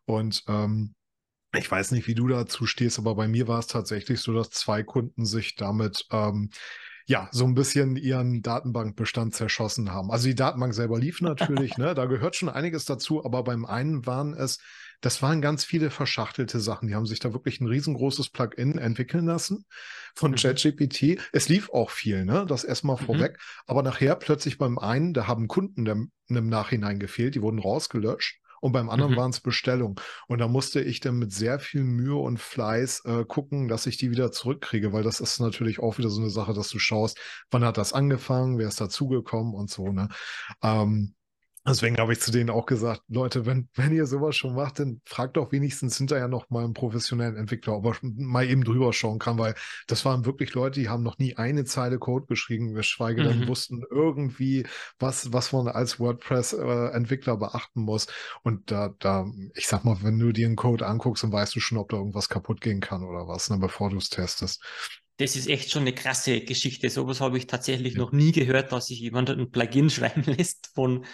[0.05, 0.94] Und ähm,
[1.55, 4.51] ich weiß nicht, wie du dazu stehst, aber bei mir war es tatsächlich so, dass
[4.51, 6.51] zwei Kunden sich damit ähm,
[7.09, 10.11] ja, so ein bisschen ihren Datenbankbestand zerschossen haben.
[10.11, 11.95] Also die Datenbank selber lief natürlich, ne?
[11.95, 14.59] Da gehört schon einiges dazu, aber beim einen waren es,
[15.01, 16.88] das waren ganz viele verschachtelte Sachen.
[16.88, 19.66] Die haben sich da wirklich ein riesengroßes Plugin entwickeln lassen
[20.16, 20.37] von mhm.
[20.37, 21.21] ChatGPT.
[21.33, 22.45] Es lief auch viel, ne?
[22.49, 23.07] Das erstmal mhm.
[23.07, 23.38] vorweg.
[23.66, 28.73] Aber nachher plötzlich beim einen, da haben Kunden im Nachhinein gefehlt, die wurden rausgelöscht und
[28.73, 29.17] beim anderen mhm.
[29.17, 29.97] waren es Bestellungen.
[30.27, 33.97] Und da musste ich dann mit sehr viel Mühe und Fleiß äh, gucken, dass ich
[33.97, 37.19] die wieder zurückkriege, weil das ist natürlich auch wieder so eine Sache, dass du schaust,
[37.51, 39.93] wann hat das angefangen, wer ist dazugekommen und so.
[39.93, 40.09] Ne?
[40.63, 41.15] Ähm,
[41.69, 45.01] Deswegen habe ich zu denen auch gesagt, Leute, wenn, wenn ihr sowas schon macht, dann
[45.05, 49.19] fragt doch wenigstens hinterher noch mal einen professionellen Entwickler, ob er mal eben drüber schauen
[49.19, 49.55] kann, weil
[49.87, 53.49] das waren wirklich Leute, die haben noch nie eine Zeile Code geschrieben, geschweige denn mhm.
[53.49, 54.67] wussten irgendwie,
[54.99, 58.07] was, was man als WordPress-Entwickler äh, beachten muss.
[58.43, 61.61] Und da, da, ich sag mal, wenn du dir einen Code anguckst, dann weißt du
[61.61, 64.63] schon, ob da irgendwas kaputt gehen kann oder was, ne, bevor du es testest
[65.19, 66.91] das ist echt schon eine krasse Geschichte.
[66.91, 68.01] Sowas habe ich tatsächlich ja.
[68.01, 71.05] noch nie gehört, dass sich jemand ein Plugin schreiben lässt von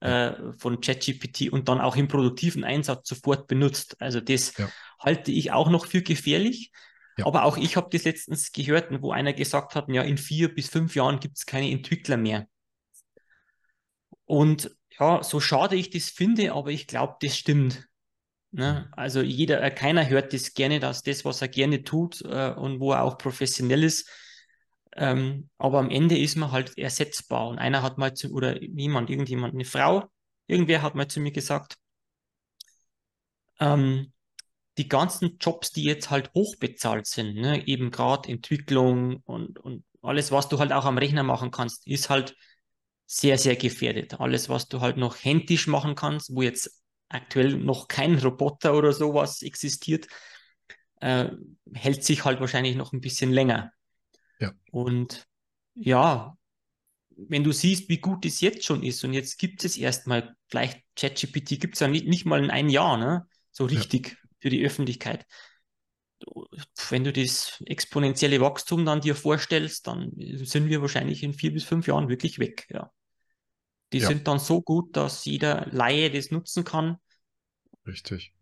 [0.00, 3.96] äh, von ChatGPT und dann auch im produktiven Einsatz sofort benutzt.
[4.00, 4.68] Also das ja.
[4.98, 6.72] halte ich auch noch für gefährlich.
[7.18, 7.26] Ja.
[7.26, 10.68] Aber auch ich habe das letztens gehört, wo einer gesagt hat, ja, in vier bis
[10.68, 12.46] fünf Jahren gibt es keine Entwickler mehr.
[14.26, 17.86] Und ja, so schade ich das finde, aber ich glaube, das stimmt.
[18.50, 18.86] Ne?
[18.86, 18.94] Mhm.
[18.94, 22.80] Also jeder, äh, keiner hört das gerne, dass das, was er gerne tut äh, und
[22.80, 24.10] wo er auch professionell ist,
[24.96, 27.48] ähm, aber am Ende ist man halt ersetzbar.
[27.48, 30.04] Und einer hat mal zu, oder jemand, irgendjemand, eine Frau,
[30.46, 31.76] irgendwer hat mal zu mir gesagt,
[33.60, 34.12] ähm,
[34.78, 40.32] die ganzen Jobs, die jetzt halt hochbezahlt sind, ne, eben gerade Entwicklung und, und alles,
[40.32, 42.36] was du halt auch am Rechner machen kannst, ist halt
[43.06, 44.20] sehr, sehr gefährdet.
[44.20, 48.92] Alles, was du halt noch händisch machen kannst, wo jetzt aktuell noch kein Roboter oder
[48.92, 50.08] sowas existiert,
[51.00, 51.30] äh,
[51.74, 53.72] hält sich halt wahrscheinlich noch ein bisschen länger.
[54.40, 54.52] Ja.
[54.70, 55.26] Und
[55.74, 56.36] ja,
[57.16, 60.82] wenn du siehst, wie gut es jetzt schon ist und jetzt gibt es erstmal, vielleicht
[60.96, 63.26] ChatGPT gibt es ja nicht, nicht mal in einem Jahr, ne?
[63.50, 64.16] So richtig ja.
[64.40, 65.26] für die Öffentlichkeit.
[66.88, 71.64] Wenn du das exponentielle Wachstum dann dir vorstellst, dann sind wir wahrscheinlich in vier bis
[71.64, 72.90] fünf Jahren wirklich weg, ja.
[73.92, 74.08] Die ja.
[74.08, 76.96] sind dann so gut, dass jeder Laie das nutzen kann.
[77.86, 78.34] Richtig.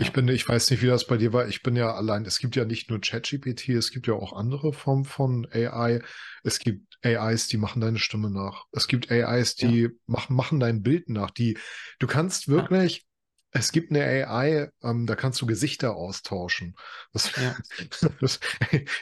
[0.00, 1.48] Ich bin, ich weiß nicht, wie das bei dir war.
[1.48, 4.72] Ich bin ja allein, es gibt ja nicht nur ChatGPT, es gibt ja auch andere
[4.72, 6.00] Formen von AI.
[6.44, 8.66] Es gibt AIs, die machen deine Stimme nach.
[8.72, 9.88] Es gibt AIs, die ja.
[10.06, 11.30] machen, machen dein Bild nach.
[11.30, 11.58] Die,
[11.98, 13.60] du kannst wirklich, ja.
[13.60, 16.76] es gibt eine AI, ähm, da kannst du Gesichter austauschen.
[17.12, 17.32] Das,
[18.20, 18.38] das,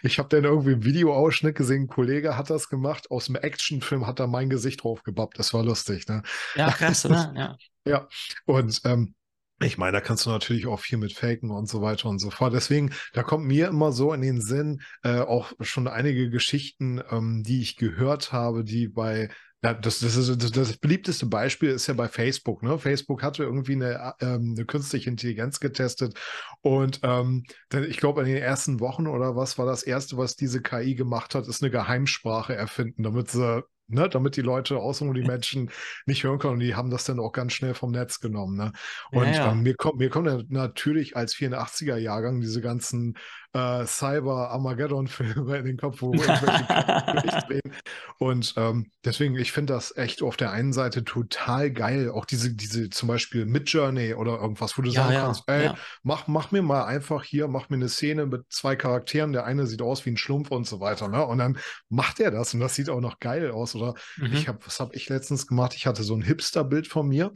[0.02, 4.06] ich habe dann irgendwie einen Videoausschnitt gesehen, ein Kollege hat das gemacht, aus dem Actionfilm
[4.06, 5.38] hat er mein Gesicht draufgebappt.
[5.38, 6.22] Das war lustig, ne?
[6.54, 7.32] Ja, krass, oder?
[7.36, 7.56] Ja.
[7.84, 8.08] ja.
[8.46, 9.14] Und ähm,
[9.60, 12.30] ich meine, da kannst du natürlich auch viel mit faken und so weiter und so
[12.30, 12.52] fort.
[12.52, 17.42] Deswegen, da kommt mir immer so in den Sinn, äh, auch schon einige Geschichten, ähm,
[17.42, 19.30] die ich gehört habe, die bei
[19.62, 22.62] das, das, ist, das, das beliebteste Beispiel ist ja bei Facebook.
[22.62, 22.78] Ne?
[22.78, 26.16] Facebook hatte irgendwie eine, ähm, eine künstliche Intelligenz getestet
[26.60, 27.44] und ähm,
[27.88, 31.34] ich glaube, in den ersten Wochen oder was war das Erste, was diese KI gemacht
[31.34, 35.70] hat, ist eine Geheimsprache erfinden, damit sie ne, damit die Leute außen die Menschen
[36.06, 36.54] nicht hören können.
[36.54, 38.56] Und die haben das dann auch ganz schnell vom Netz genommen.
[38.56, 38.72] Ne?
[39.12, 39.52] Und ja, ja.
[39.52, 43.16] Ähm, mir kommt mir kommt natürlich als 84er-Jahrgang diese ganzen
[43.56, 47.72] äh, Cyber-Armageddon-Filme in den Kopf, wo drehen.
[48.18, 52.10] Und ähm, deswegen, ich finde das echt auf der einen Seite total geil.
[52.10, 55.70] Auch diese, diese zum Beispiel Midjourney oder irgendwas, wo du ja, sagen kannst, ey,
[56.02, 59.32] mach, mach mir mal einfach hier, mach mir eine Szene mit zwei Charakteren.
[59.32, 61.08] Der eine sieht aus wie ein Schlumpf und so weiter.
[61.08, 61.24] Ne?
[61.24, 63.74] Und dann macht er das und das sieht auch noch geil aus.
[63.74, 64.32] Oder mhm.
[64.34, 65.74] ich habe, was habe ich letztens gemacht?
[65.74, 67.32] Ich hatte so ein Hipster-Bild von mir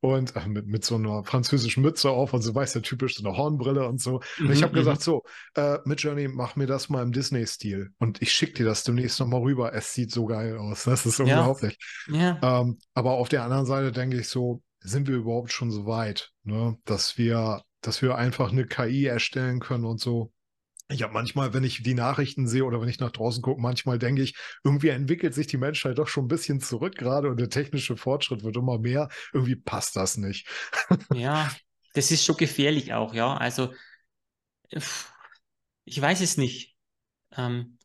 [0.00, 3.26] und äh, mit, mit so einer französischen Mütze auf und so weiß ja typisch so
[3.26, 4.20] eine Hornbrille und so.
[4.38, 4.78] Mhm, und ich habe mhm.
[4.78, 7.90] gesagt, so, äh, mit Journey, mach mir das mal im Disney-Stil.
[7.98, 9.72] Und ich schicke dir das demnächst nochmal rüber.
[9.74, 10.84] Es sieht so geil aus.
[10.84, 11.78] Das ist unglaublich.
[12.08, 12.38] Ja.
[12.40, 12.60] ja.
[12.60, 16.30] Ähm, aber auf der anderen Seite denke ich so, sind wir überhaupt schon so weit,
[16.42, 16.76] ne?
[16.84, 20.32] dass wir, dass wir einfach eine KI erstellen können und so.
[20.90, 23.98] Ich habe manchmal, wenn ich die Nachrichten sehe oder wenn ich nach draußen gucke, manchmal
[23.98, 27.48] denke ich, irgendwie entwickelt sich die Menschheit doch schon ein bisschen zurück gerade und der
[27.48, 29.08] technische Fortschritt wird immer mehr.
[29.32, 30.46] Irgendwie passt das nicht.
[31.14, 31.50] ja,
[31.94, 33.34] das ist schon gefährlich auch, ja.
[33.34, 33.72] Also
[35.84, 36.74] ich weiß es nicht.
[37.36, 37.78] Ähm,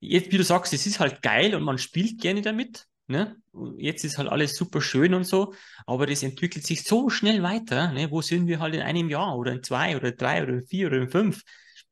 [0.00, 2.86] jetzt, wie du sagst, es ist halt geil und man spielt gerne damit.
[3.06, 3.36] Ne?
[3.78, 5.54] Jetzt ist halt alles super schön und so,
[5.86, 7.92] aber das entwickelt sich so schnell weiter.
[7.92, 8.10] Ne?
[8.10, 10.86] Wo sind wir halt in einem Jahr oder in zwei oder drei oder in vier
[10.86, 11.42] oder in fünf?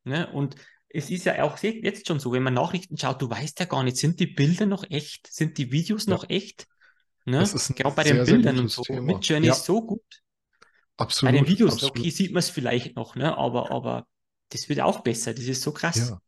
[0.05, 0.31] Ne?
[0.33, 0.57] Und
[0.89, 3.83] es ist ja auch jetzt schon so, wenn man Nachrichten schaut, du weißt ja gar
[3.83, 5.33] nicht, sind die Bilder noch echt?
[5.33, 6.15] Sind die Videos ja.
[6.15, 6.67] noch echt?
[7.27, 7.39] Ne?
[7.39, 8.83] Das ist Gerade bei den Bildern und so.
[8.83, 9.03] Thema.
[9.03, 9.53] Mit Journey ja.
[9.53, 10.03] ist so gut.
[10.97, 11.33] Absolut.
[11.33, 11.99] Bei den Videos, absolut.
[11.99, 13.37] okay, sieht man es vielleicht noch, ne?
[13.37, 14.07] aber, aber
[14.51, 15.35] das wird auch besser.
[15.35, 15.97] Das ist so krass.
[15.97, 16.21] Ja,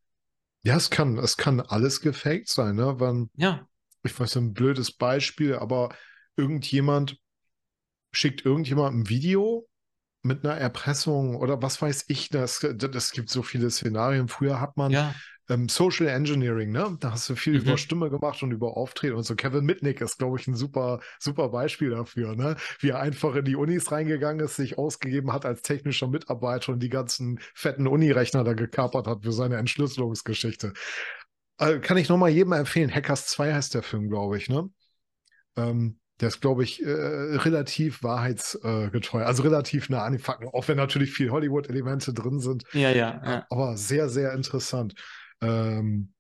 [0.65, 2.77] ja es, kann, es kann alles gefaked sein.
[2.77, 2.99] Ne?
[2.99, 3.67] Wenn, ja.
[4.05, 5.95] Ich weiß, ein blödes Beispiel, aber
[6.37, 7.19] irgendjemand
[8.13, 9.69] schickt irgendjemand ein Video
[10.23, 14.29] mit einer Erpressung oder was weiß ich, das, das gibt so viele Szenarien.
[14.29, 15.15] Früher hat man ja
[15.49, 16.97] ähm, Social Engineering, ne?
[17.01, 17.61] Da hast du viel mhm.
[17.61, 19.35] über Stimme gemacht und über Auftreten und so.
[19.35, 22.57] Kevin Mitnick ist, glaube ich, ein super, super Beispiel dafür, ne?
[22.81, 26.81] Wie er einfach in die Unis reingegangen ist, sich ausgegeben hat als technischer Mitarbeiter und
[26.81, 30.73] die ganzen fetten Unirechner da gekapert hat für seine Entschlüsselungsgeschichte.
[31.57, 32.93] Also kann ich nochmal jedem empfehlen.
[32.93, 34.71] Hackers 2 heißt der Film, glaube ich, ne?
[35.57, 40.69] Ähm, der ist, glaube ich, äh, relativ wahrheitsgetreu, also relativ nah an den Fakten, auch
[40.69, 42.65] wenn natürlich viel Hollywood-Elemente drin sind.
[42.73, 43.47] Ja, ja, ja.
[43.51, 44.95] Aber sehr, sehr interessant.
[45.43, 46.13] Ähm,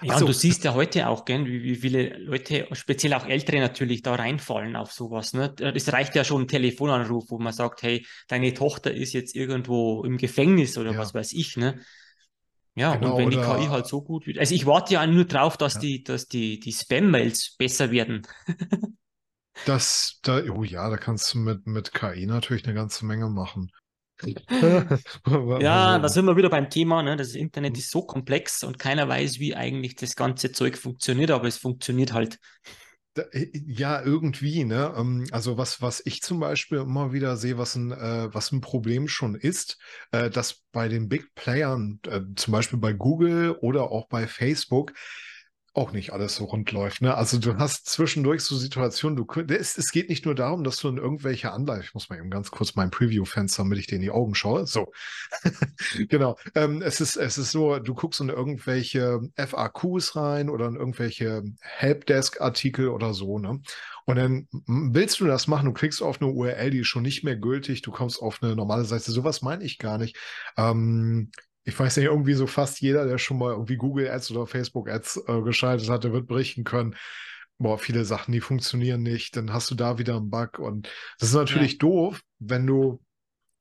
[0.00, 0.24] ja, so.
[0.24, 4.02] und du siehst ja heute auch, gell, wie, wie, viele Leute, speziell auch Ältere natürlich,
[4.02, 5.32] da reinfallen auf sowas.
[5.32, 5.54] Ne?
[5.74, 10.04] Es reicht ja schon ein Telefonanruf, wo man sagt, hey, deine Tochter ist jetzt irgendwo
[10.04, 10.98] im Gefängnis oder ja.
[10.98, 11.56] was weiß ich.
[11.56, 11.80] Ne?
[12.76, 14.38] Ja, genau, und wenn oder, die KI halt so gut wird.
[14.38, 15.80] Also ich warte ja nur drauf, dass ja.
[15.80, 18.24] die, dass die, die Spam-Mails besser werden.
[19.66, 23.72] das, da, oh ja, da kannst du mit, mit KI natürlich eine ganze Menge machen.
[25.60, 27.02] ja, da sind wir wieder beim Thema.
[27.02, 27.16] Ne?
[27.16, 31.46] Das Internet ist so komplex und keiner weiß, wie eigentlich das ganze Zeug funktioniert, aber
[31.46, 32.38] es funktioniert halt.
[33.32, 34.94] Ja, irgendwie, ne?
[34.96, 38.60] Ähm, also was, was ich zum Beispiel immer wieder sehe, was ein, äh, was ein
[38.60, 39.78] Problem schon ist,
[40.12, 44.92] äh, dass bei den Big Playern, äh, zum Beispiel bei Google oder auch bei Facebook,
[45.78, 47.00] auch nicht alles so rund läuft.
[47.00, 47.14] Ne?
[47.14, 50.88] Also du hast zwischendurch so Situationen, du es, es geht nicht nur darum, dass du
[50.88, 54.02] in irgendwelche Anleihen, ich muss mal eben ganz kurz mein Preview-Fenster, damit ich dir in
[54.02, 54.66] die Augen schaue.
[54.66, 54.92] So.
[56.08, 56.36] genau.
[56.54, 61.44] Ähm, es ist, es ist so, du guckst in irgendwelche FAQs rein oder in irgendwelche
[61.60, 63.60] Helpdesk-Artikel oder so, ne?
[64.04, 67.24] Und dann willst du das machen, du klickst auf eine URL, die ist schon nicht
[67.24, 69.12] mehr gültig, du kommst auf eine normale Seite.
[69.12, 70.16] Sowas meine ich gar nicht.
[70.56, 71.30] Ähm,
[71.68, 74.88] ich weiß nicht, irgendwie so fast jeder, der schon mal irgendwie Google Ads oder Facebook
[74.88, 76.96] Ads äh, geschaltet hat, der wird berichten können,
[77.58, 81.28] boah, viele Sachen, die funktionieren nicht, dann hast du da wieder einen Bug und das
[81.28, 81.78] ist natürlich ja.
[81.80, 83.02] doof, wenn du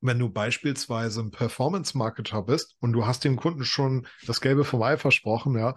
[0.02, 4.82] wenn du beispielsweise ein Performance-Marketer bist und du hast dem Kunden schon das Gelbe vom
[4.84, 5.76] Ei versprochen, ja.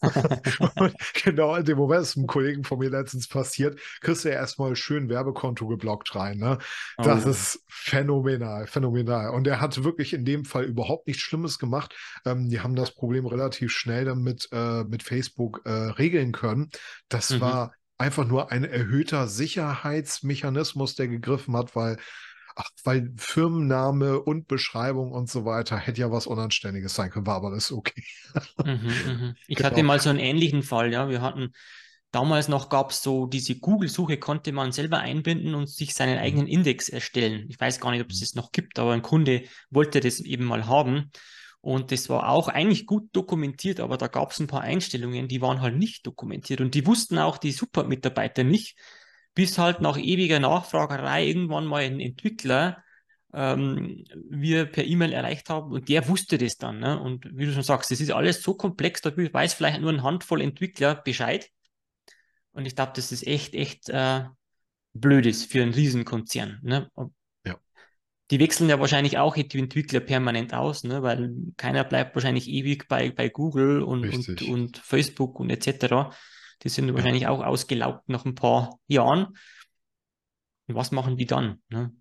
[0.76, 4.36] und genau in dem Moment ist einem Kollegen von mir letztens passiert, kriegst du ja
[4.36, 6.38] erstmal schön Werbekonto geblockt rein.
[6.38, 6.58] Ne?
[6.98, 7.30] Das oh.
[7.30, 9.30] ist phänomenal, phänomenal.
[9.30, 11.94] Und er hat wirklich in dem Fall überhaupt nichts Schlimmes gemacht.
[12.24, 16.70] Ähm, die haben das Problem relativ schnell dann mit, äh, mit Facebook äh, regeln können.
[17.08, 17.40] Das mhm.
[17.40, 21.98] war einfach nur ein erhöhter Sicherheitsmechanismus, der gegriffen hat, weil
[22.58, 27.36] ach, weil Firmenname und Beschreibung und so weiter hätte ja was Unanständiges sein können, war
[27.36, 28.02] aber das okay.
[28.64, 29.34] Mhm, mhm.
[29.46, 29.70] Ich genau.
[29.70, 31.08] hatte mal so einen ähnlichen Fall, ja.
[31.08, 31.52] Wir hatten
[32.10, 36.22] damals noch gab es so diese Google-Suche, konnte man selber einbinden und sich seinen mhm.
[36.22, 37.46] eigenen Index erstellen.
[37.48, 38.24] Ich weiß gar nicht, ob es mhm.
[38.24, 41.12] das noch gibt, aber ein Kunde wollte das eben mal haben.
[41.60, 45.40] Und das war auch eigentlich gut dokumentiert, aber da gab es ein paar Einstellungen, die
[45.40, 46.60] waren halt nicht dokumentiert.
[46.60, 48.78] Und die wussten auch die Support-Mitarbeiter nicht,
[49.38, 52.82] bis halt nach ewiger Nachfragerei irgendwann mal ein Entwickler
[53.32, 56.80] ähm, wir per E-Mail erreicht haben und der wusste das dann.
[56.80, 57.00] Ne?
[57.00, 60.02] Und wie du schon sagst, das ist alles so komplex, da weiß vielleicht nur eine
[60.02, 61.48] Handvoll Entwickler Bescheid.
[62.50, 64.24] Und ich glaube, das ist echt, echt äh,
[64.92, 66.58] blöd ist für einen Riesenkonzern.
[66.64, 66.90] Ne?
[67.46, 67.60] Ja.
[68.32, 71.00] Die wechseln ja wahrscheinlich auch die Entwickler permanent aus, ne?
[71.04, 76.12] weil keiner bleibt wahrscheinlich ewig bei, bei Google und, und, und, Facebook und etc.
[76.62, 79.36] Die sind wahrscheinlich auch ausgelaugt nach ein paar Jahren.
[80.66, 81.62] Und was machen die dann?
[81.68, 81.92] Ne?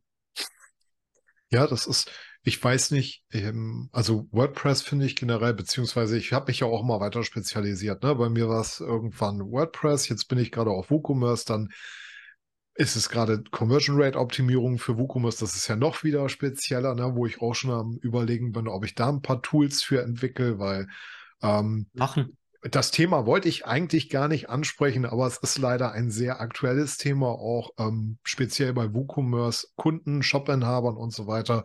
[1.50, 2.12] Ja, das ist,
[2.43, 6.84] ich weiß nicht, ähm, also WordPress finde ich generell, beziehungsweise ich habe mich ja auch
[6.84, 8.04] mal weiter spezialisiert.
[8.04, 8.15] Ne?
[8.15, 11.70] Bei mir war es irgendwann WordPress, jetzt bin ich gerade auf WooCommerce, dann
[12.74, 17.15] ist es gerade Conversion Rate Optimierung für WooCommerce, das ist ja noch wieder spezieller, ne?
[17.15, 20.60] wo ich auch schon am überlegen bin, ob ich da ein paar Tools für entwickle,
[20.60, 20.88] weil
[21.41, 22.38] ähm, machen
[22.72, 26.98] das Thema wollte ich eigentlich gar nicht ansprechen, aber es ist leider ein sehr aktuelles
[26.98, 31.64] Thema, auch ähm, speziell bei WooCommerce, Kunden, Shop-Inhabern und so weiter.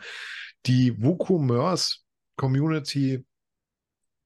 [0.66, 3.24] Die WooCommerce-Community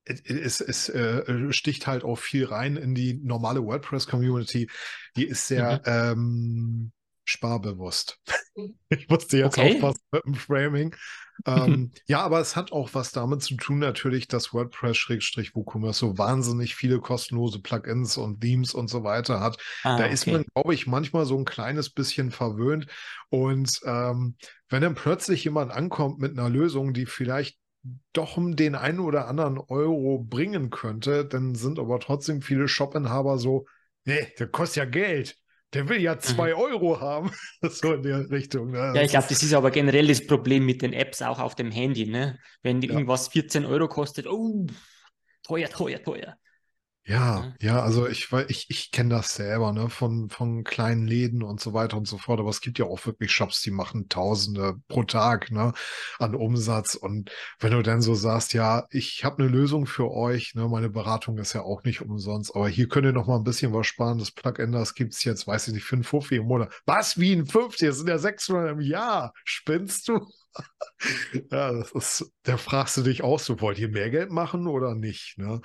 [0.06, 4.70] es, es äh, sticht halt auch viel rein in die normale WordPress-Community.
[5.16, 5.82] Die ist sehr mhm.
[5.86, 6.92] ähm,
[7.26, 8.18] sparbewusst.
[8.88, 9.74] ich musste jetzt okay.
[9.74, 10.96] aufpassen mit dem Framing.
[11.44, 16.74] ähm, ja, aber es hat auch was damit zu tun, natürlich, dass WordPress-WooCommerce so wahnsinnig
[16.74, 19.58] viele kostenlose Plugins und Themes und so weiter hat.
[19.82, 20.14] Ah, da okay.
[20.14, 22.86] ist man, glaube ich, manchmal so ein kleines bisschen verwöhnt.
[23.28, 24.36] Und ähm,
[24.68, 27.58] wenn dann plötzlich jemand ankommt mit einer Lösung, die vielleicht
[28.12, 33.66] doch den einen oder anderen Euro bringen könnte, dann sind aber trotzdem viele Shop-Inhaber so,
[34.04, 35.36] nee, der kostet ja Geld.
[35.74, 36.60] Der will ja zwei mhm.
[36.60, 37.30] Euro haben.
[37.62, 38.70] so in der Richtung.
[38.70, 38.92] Ne?
[38.94, 41.70] Ja, ich glaube, das ist aber generell das Problem mit den Apps auch auf dem
[41.70, 42.06] Handy.
[42.06, 42.38] Ne?
[42.62, 42.90] Wenn ja.
[42.90, 44.66] irgendwas 14 Euro kostet, oh,
[45.42, 46.36] teuer, teuer, teuer.
[47.08, 51.60] Ja, ja, also ich, ich, ich kenne das selber, ne, von, von kleinen Läden und
[51.60, 52.40] so weiter und so fort.
[52.40, 55.72] Aber es gibt ja auch wirklich Shops, die machen Tausende pro Tag, ne,
[56.18, 56.96] an Umsatz.
[56.96, 60.90] Und wenn du dann so sagst, ja, ich habe eine Lösung für euch, ne, meine
[60.90, 63.86] Beratung ist ja auch nicht umsonst, aber hier könnt ihr noch mal ein bisschen was
[63.86, 64.18] sparen.
[64.18, 66.72] Das Plugin, das gibt's jetzt, weiß ich nicht, für einen Fuffi im Monat.
[66.86, 67.86] Was, wie ein 50?
[67.86, 69.32] Das sind ja 600 im Jahr.
[69.44, 70.26] Spinnst du?
[71.52, 74.94] ja, das ist, da fragst du dich auch so, wollt ihr mehr Geld machen oder
[74.96, 75.60] nicht, ne?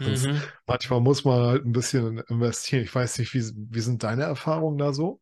[0.00, 0.52] Mhm.
[0.66, 2.84] Manchmal muss man halt ein bisschen investieren.
[2.84, 5.20] Ich weiß nicht, wie, wie sind deine Erfahrungen da so?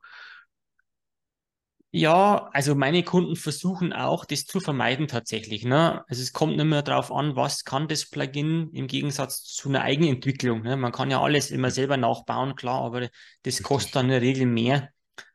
[1.91, 5.65] Ja, also meine Kunden versuchen auch, das zu vermeiden tatsächlich.
[5.65, 6.05] Ne?
[6.07, 9.81] Also es kommt nicht mehr darauf an, was kann das Plugin im Gegensatz zu einer
[9.83, 10.61] Eigenentwicklung.
[10.63, 10.77] Ne?
[10.77, 13.09] Man kann ja alles immer selber nachbauen, klar, aber
[13.43, 13.63] das Richtig.
[13.63, 14.91] kostet dann in der Regel mehr,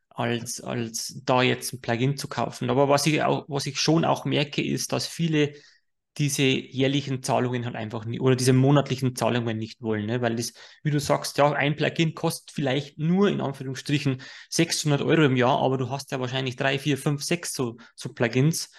[0.09, 2.69] als, als da jetzt ein Plugin zu kaufen.
[2.69, 5.53] Aber was ich auch, was ich schon auch merke, ist, dass viele
[6.17, 10.21] diese jährlichen Zahlungen halt einfach nicht oder diese monatlichen Zahlungen nicht wollen, ne?
[10.21, 15.23] weil das, wie du sagst, ja, ein Plugin kostet vielleicht nur in Anführungsstrichen 600 Euro
[15.23, 18.71] im Jahr, aber du hast ja wahrscheinlich drei, vier, fünf, sechs so, so Plugins.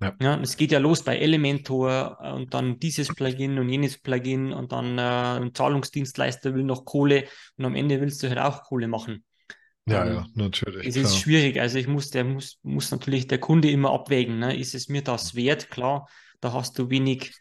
[0.00, 0.16] Ja.
[0.20, 4.52] ja, es geht ja los bei Elementor äh, und dann dieses Plugin und jenes Plugin
[4.52, 5.02] und dann äh,
[5.42, 7.24] ein Zahlungsdienstleister will noch Kohle
[7.58, 9.24] und am Ende willst du halt auch Kohle machen.
[9.86, 10.86] Ja, ähm, ja, natürlich.
[10.86, 11.04] Es klar.
[11.04, 11.60] ist schwierig.
[11.60, 14.38] Also ich muss, der muss, muss natürlich der Kunde immer abwägen.
[14.38, 14.56] Ne?
[14.56, 15.70] Ist es mir das wert?
[15.70, 16.08] Klar,
[16.40, 17.32] da hast du wenig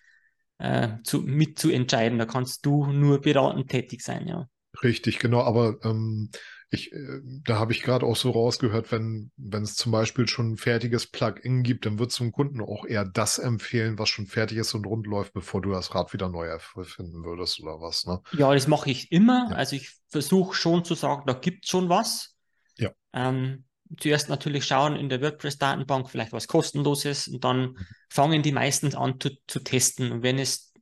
[0.59, 2.19] äh, zu, mitzuentscheiden.
[2.19, 4.47] Da kannst du nur beratend tätig sein, ja.
[4.83, 5.41] Richtig, genau.
[5.41, 6.29] Aber ähm,
[6.71, 10.51] ich, äh, da habe ich gerade auch so rausgehört, wenn wenn es zum Beispiel schon
[10.51, 14.57] ein fertiges Plugin gibt, dann wird zum Kunden auch eher das empfehlen, was schon fertig
[14.57, 18.05] ist und rund läuft, bevor du das Rad wieder neu erfinden würdest oder was.
[18.05, 18.21] Ne?
[18.33, 19.47] Ja, das mache ich immer.
[19.49, 19.55] Ja.
[19.55, 22.35] Also ich versuche schon zu sagen, da gibt es schon was.
[22.77, 22.91] Ja.
[23.13, 23.65] Ähm,
[23.97, 27.77] zuerst natürlich schauen in der WordPress-Datenbank vielleicht was kostenloses und dann mhm.
[28.09, 30.11] fangen die meistens an zu, zu testen.
[30.11, 30.73] Und wenn es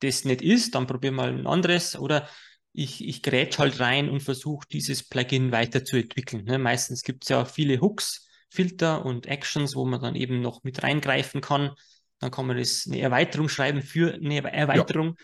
[0.00, 2.28] das nicht ist, dann probieren wir ein anderes oder
[2.72, 6.44] ich, ich grätsch halt rein und versuche dieses Plugin weiterzuentwickeln.
[6.44, 6.58] Ne?
[6.58, 10.82] Meistens gibt es ja viele Hooks, Filter und Actions, wo man dann eben noch mit
[10.82, 11.70] reingreifen kann.
[12.18, 15.16] Dann kann man das eine Erweiterung schreiben für eine Erweiterung.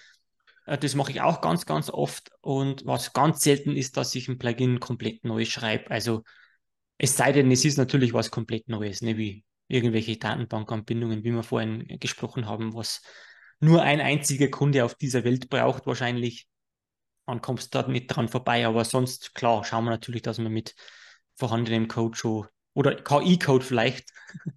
[0.67, 0.75] Ja.
[0.75, 2.31] Äh, das mache ich auch ganz, ganz oft.
[2.41, 5.91] Und was ganz selten ist, dass ich ein Plugin komplett neu schreibe.
[5.91, 6.23] Also
[7.03, 11.43] es sei denn, es ist natürlich was komplett Neues, ne, wie irgendwelche Datenbankanbindungen, wie wir
[11.43, 13.01] vorhin gesprochen haben, was
[13.59, 16.47] nur ein einziger Kunde auf dieser Welt braucht wahrscheinlich.
[17.27, 18.67] Dann kommst du dort nicht dran vorbei.
[18.67, 20.75] Aber sonst, klar, schauen wir natürlich, dass man mit
[21.37, 24.11] vorhandenem Code schon oder KI-Code vielleicht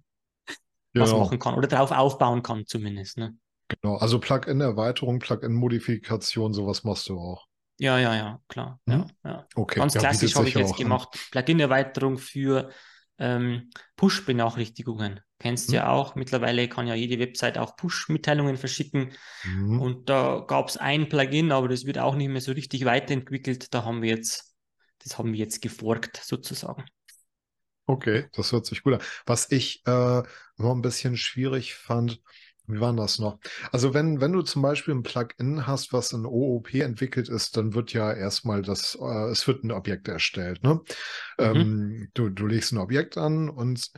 [0.92, 1.20] was genau.
[1.20, 3.16] machen kann oder darauf aufbauen kann zumindest.
[3.16, 3.38] Ne?
[3.68, 7.46] Genau, also Plugin-Erweiterung, Plugin-Modifikation, sowas machst du auch.
[7.78, 8.80] Ja, ja, ja, klar.
[8.86, 8.94] Hm?
[8.94, 9.46] Ja, ja.
[9.56, 9.80] Okay.
[9.80, 11.18] Ganz ja, klassisch habe ich jetzt gemacht.
[11.32, 12.70] Plugin-Erweiterung für
[13.18, 15.20] ähm, Push-Benachrichtigungen.
[15.40, 15.76] Kennst du Mhm.
[15.76, 16.14] ja auch.
[16.14, 19.12] Mittlerweile kann ja jede Website auch Push-Mitteilungen verschicken.
[19.44, 19.80] Mhm.
[19.80, 23.74] Und da gab es ein Plugin, aber das wird auch nicht mehr so richtig weiterentwickelt.
[23.74, 24.54] Da haben wir jetzt,
[25.02, 26.84] das haben wir jetzt geforkt sozusagen.
[27.86, 29.00] Okay, das hört sich gut an.
[29.26, 30.22] Was ich äh,
[30.56, 32.22] immer ein bisschen schwierig fand,
[32.66, 33.38] wie war denn das noch?
[33.72, 37.74] Also wenn, wenn du zum Beispiel ein Plugin hast, was in OOP entwickelt ist, dann
[37.74, 40.80] wird ja erstmal das, äh, es wird ein Objekt erstellt, ne?
[41.38, 41.44] Mhm.
[41.44, 43.90] Ähm, du, du legst ein Objekt an und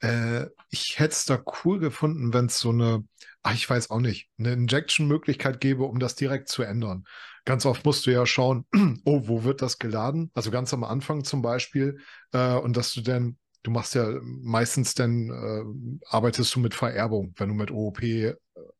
[0.00, 3.04] äh, ich hätte es da cool gefunden, wenn es so eine,
[3.42, 7.04] ach, ich weiß auch nicht, eine Injection-Möglichkeit gäbe, um das direkt zu ändern.
[7.44, 8.66] Ganz oft musst du ja schauen,
[9.04, 10.30] oh, wo wird das geladen?
[10.34, 11.98] Also ganz am Anfang zum Beispiel,
[12.32, 17.34] äh, und dass du dann Du machst ja meistens dann, äh, arbeitest du mit Vererbung,
[17.36, 18.34] wenn du mit OOP äh,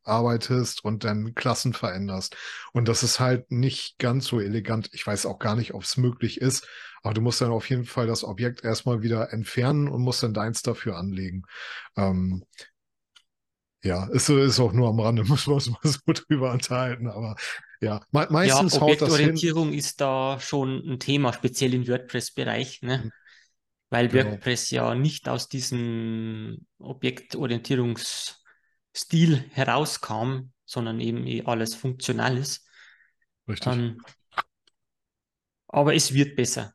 [0.04, 2.36] arbeitest und dann Klassen veränderst.
[2.72, 4.88] Und das ist halt nicht ganz so elegant.
[4.92, 6.66] Ich weiß auch gar nicht, ob es möglich ist,
[7.02, 10.34] aber du musst dann auf jeden Fall das Objekt erstmal wieder entfernen und musst dann
[10.34, 11.42] deins dafür anlegen.
[11.96, 12.44] Ähm,
[13.82, 17.36] ja, ist, ist auch nur am Rande, muss man uns mal so drüber unterhalten, aber
[17.80, 18.82] ja, me meistens ja.
[18.82, 23.10] Objektorientierung ist da schon ein Thema, speziell im WordPress-Bereich, ne?
[23.90, 24.30] Weil Genau.
[24.30, 32.66] WordPress ja nicht aus diesem Objektorientierungsstil herauskam, sondern eben eh alles funktional ist.
[33.48, 33.72] Richtig.
[33.72, 34.00] Ähm,
[35.68, 36.74] aber es wird besser.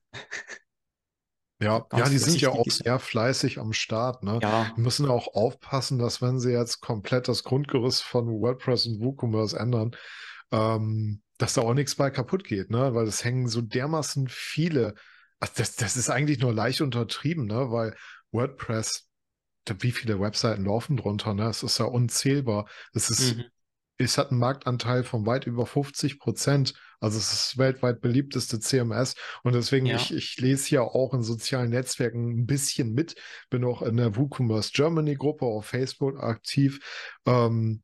[1.59, 4.39] Ja, Ganz ja, die sind ja auch sehr fleißig am Start, ne?
[4.41, 9.01] Ja, Die müssen auch aufpassen, dass wenn sie jetzt komplett das Grundgerüst von WordPress und
[9.01, 9.95] WooCommerce ändern,
[10.51, 12.93] ähm, dass da auch nichts bei kaputt geht, ne?
[12.93, 14.95] Weil es hängen so dermaßen viele,
[15.39, 17.71] also das, das ist eigentlich nur leicht untertrieben, ne?
[17.71, 17.95] Weil
[18.31, 19.07] WordPress,
[19.79, 21.47] wie viele Webseiten laufen drunter, ne?
[21.49, 22.67] Es ist ja unzählbar.
[22.93, 23.45] Es ist mhm.
[23.97, 26.73] es hat einen Marktanteil von weit über 50 Prozent.
[26.99, 29.15] Also es ist das weltweit beliebteste CMS.
[29.43, 29.97] Und deswegen, Ja.
[29.97, 33.15] ich, ich lese ja auch in sozialen Netzwerken ein bisschen mit,
[33.49, 36.79] bin auch in der WooCommerce Germany Gruppe auf Facebook aktiv.
[37.25, 37.83] Ähm,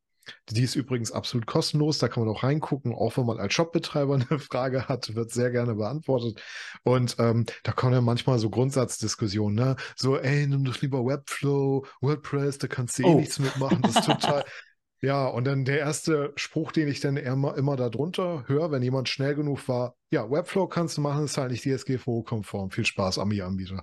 [0.49, 4.15] die ist übrigens absolut kostenlos, da kann man auch reingucken, auch wenn man als Shopbetreiber
[4.29, 6.41] eine Frage hat, wird sehr gerne beantwortet.
[6.83, 9.75] Und ähm, da kommen ja manchmal so Grundsatzdiskussionen, ne?
[9.95, 13.15] So, ey, nimm doch lieber Webflow, WordPress, da kannst du eh Oh.
[13.15, 14.45] nichts mitmachen, das ist total.
[15.03, 19.09] Ja, und dann der erste Spruch, den ich dann immer, immer darunter höre, wenn jemand
[19.09, 22.69] schnell genug war, ja, Webflow kannst du machen, ist halt nicht DSGVO-konform.
[22.69, 23.81] Viel Spaß, Ami-Anbieter.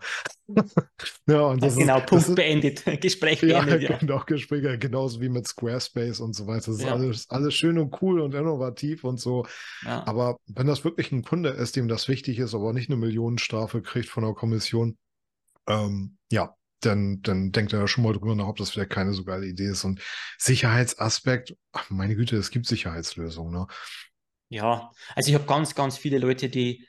[1.27, 2.85] ja, und das genau, ist, Punkt das ist, beendet.
[3.01, 3.97] Gespräch ja, beendet, ja.
[3.97, 6.67] genau, Gespräche, genauso wie mit Squarespace und so weiter.
[6.67, 6.93] Das ist Ja.
[6.93, 9.45] alles, alles schön und cool und innovativ und so.
[9.85, 10.07] ja.
[10.07, 13.83] Aber wenn das wirklich ein Kunde ist, dem das wichtig ist, aber nicht eine Millionenstrafe
[13.83, 14.97] kriegt von der Kommission,
[15.67, 19.25] ähm, ja, dann, dann denkt er schon mal drüber nach, ob das vielleicht keine so
[19.25, 19.85] geile Idee ist.
[19.85, 20.01] Und
[20.39, 23.67] Sicherheitsaspekt, ach, meine Güte, es gibt Sicherheitslösungen, ne?
[24.49, 26.87] Ja, also ich habe ganz, ganz viele Leute, die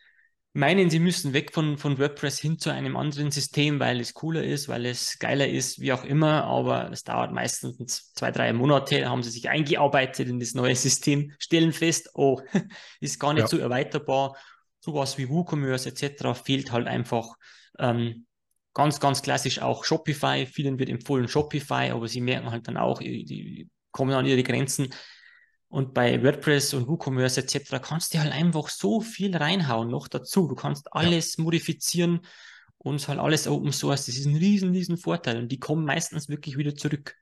[0.53, 4.43] meinen, sie müssen weg von, von WordPress hin zu einem anderen System, weil es cooler
[4.43, 6.45] ist, weil es geiler ist, wie auch immer.
[6.45, 11.33] Aber es dauert meistens zwei, drei Monate, haben sie sich eingearbeitet in das neue System,
[11.39, 12.41] stellen fest, oh,
[13.01, 13.49] ist gar nicht Ja.
[13.49, 14.37] so erweiterbar.
[14.79, 16.33] Sowas wie WooCommerce etc.
[16.33, 17.35] fehlt halt einfach.
[17.77, 18.25] Ähm,
[18.73, 20.45] ganz, ganz klassisch auch Shopify.
[20.45, 24.89] Vielen wird empfohlen Shopify, aber sie merken halt dann auch, die, kommen an ihre Grenzen.
[25.67, 27.79] Und bei WordPress und WooCommerce etc.
[27.81, 30.47] kannst du halt einfach so viel reinhauen noch dazu.
[30.47, 32.21] Du kannst alles modifizieren
[32.79, 34.07] und halt alles Open Source.
[34.07, 37.15] Das ist ein riesen, riesen Vorteil und die kommen meistens wirklich wieder zurück.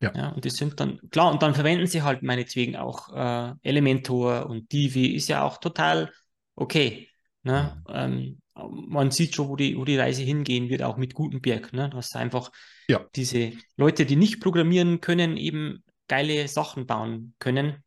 [0.00, 0.12] Ja.
[0.16, 4.46] Ja, und die sind dann, klar, und dann verwenden sie halt meinetwegen auch äh, Elementor
[4.46, 6.10] und Divi, ist ja auch total
[6.56, 7.08] okay.
[7.42, 7.82] Ne?
[7.88, 11.72] Ähm, man sieht schon, wo die, wo die Reise hingehen wird, auch mit Gutenberg.
[11.72, 11.90] Ne?
[11.90, 12.50] Dass einfach
[12.88, 13.08] Ja.
[13.16, 17.82] diese Leute, die nicht programmieren können, eben geile Sachen bauen können.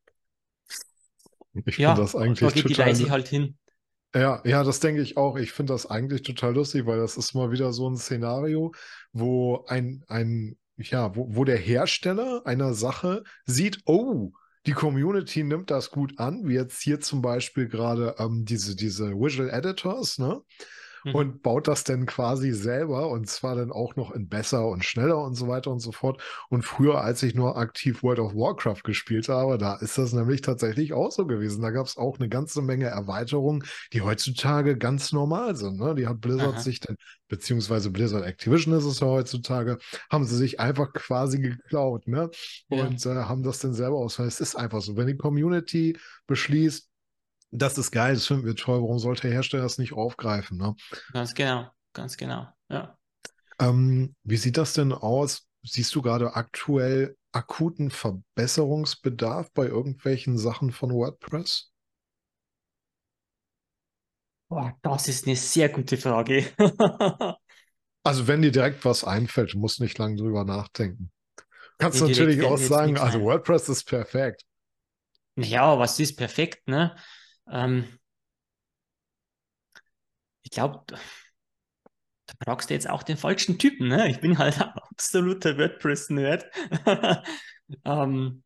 [1.66, 2.74] Ich Ja, finde das da eigentlich geht die total.
[2.74, 3.58] Reise halt hin.
[4.16, 5.38] Ja, ja, das denke ich auch.
[5.38, 8.72] Ich finde das eigentlich total lustig, weil das ist mal wieder so ein Szenario,
[9.12, 14.32] wo ein, ein, ja, wo, wo der Hersteller einer Sache sieht, oh,
[14.66, 19.12] die Community nimmt das gut an, wie jetzt hier zum Beispiel gerade ähm, diese, diese
[19.12, 20.42] Visual Editors, ne?
[21.04, 21.16] Mhm.
[21.16, 25.22] Und baut das dann quasi selber und zwar dann auch noch in besser und schneller
[25.22, 26.22] und so weiter und so fort.
[26.50, 30.42] Und früher, als ich nur aktiv World of Warcraft gespielt habe, da ist das nämlich
[30.42, 31.62] tatsächlich auch so gewesen.
[31.62, 35.80] Da gab es auch eine ganze Menge Erweiterungen, die heutzutage ganz normal sind.
[35.80, 35.96] Ne?
[35.96, 36.60] Die hat Blizzard Aha.
[36.60, 36.96] sich dann,
[37.28, 39.78] beziehungsweise Blizzard Activision ist es ja heutzutage,
[40.10, 42.30] haben sie sich einfach quasi geklaut, ne?
[42.70, 42.86] Ja.
[42.86, 44.20] Und äh, haben das dann selber aus.
[44.20, 45.98] Es ist einfach so, wenn die Community
[46.28, 46.90] beschließt,
[47.54, 50.76] das ist geil, das finden wir toll, warum sollte der Hersteller das nicht aufgreifen, ne?
[51.12, 52.48] Ganz genau, ganz genau.
[52.70, 52.98] Ja.
[53.60, 55.48] Ähm, wie sieht das denn aus?
[55.64, 61.72] Siehst du gerade aktuell akuten Verbesserungsbedarf bei irgendwelchen Sachen von WordPress?
[64.50, 66.46] Boah, das ist eine sehr gute Frage.
[68.06, 71.10] Also wenn dir direkt was einfällt, du musst nicht lange drüber nachdenken.
[71.38, 71.44] Du
[71.78, 73.22] kannst direkt natürlich auch sagen, also.
[73.22, 74.44] WordPress ist perfekt.
[75.38, 76.96] Ja, was ist perfekt, ne?
[77.48, 78.00] Ähm,
[80.44, 80.98] ich glaube, da
[82.44, 84.10] fragst du jetzt auch den falschen Typen, ne?
[84.10, 86.46] Ich bin halt ein absoluter WordPress-Nerd.
[87.86, 88.44] Ähm,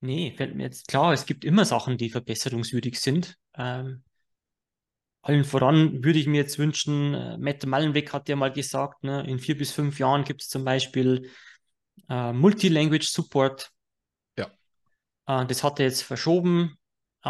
[0.00, 3.36] nee, fällt mir jetzt klar, es gibt immer Sachen, die verbesserungswürdig sind.
[3.54, 4.04] Ähm,
[5.22, 9.26] allen voran würde ich mir jetzt wünschen, äh, Matt Mullenweg hat ja mal gesagt, ne,
[9.26, 11.30] in vier bis fünf Jahren gibt es zum Beispiel
[12.08, 13.70] äh, Multilanguage Support.
[14.36, 14.50] Ja.
[15.26, 16.78] Äh, das hat er jetzt verschoben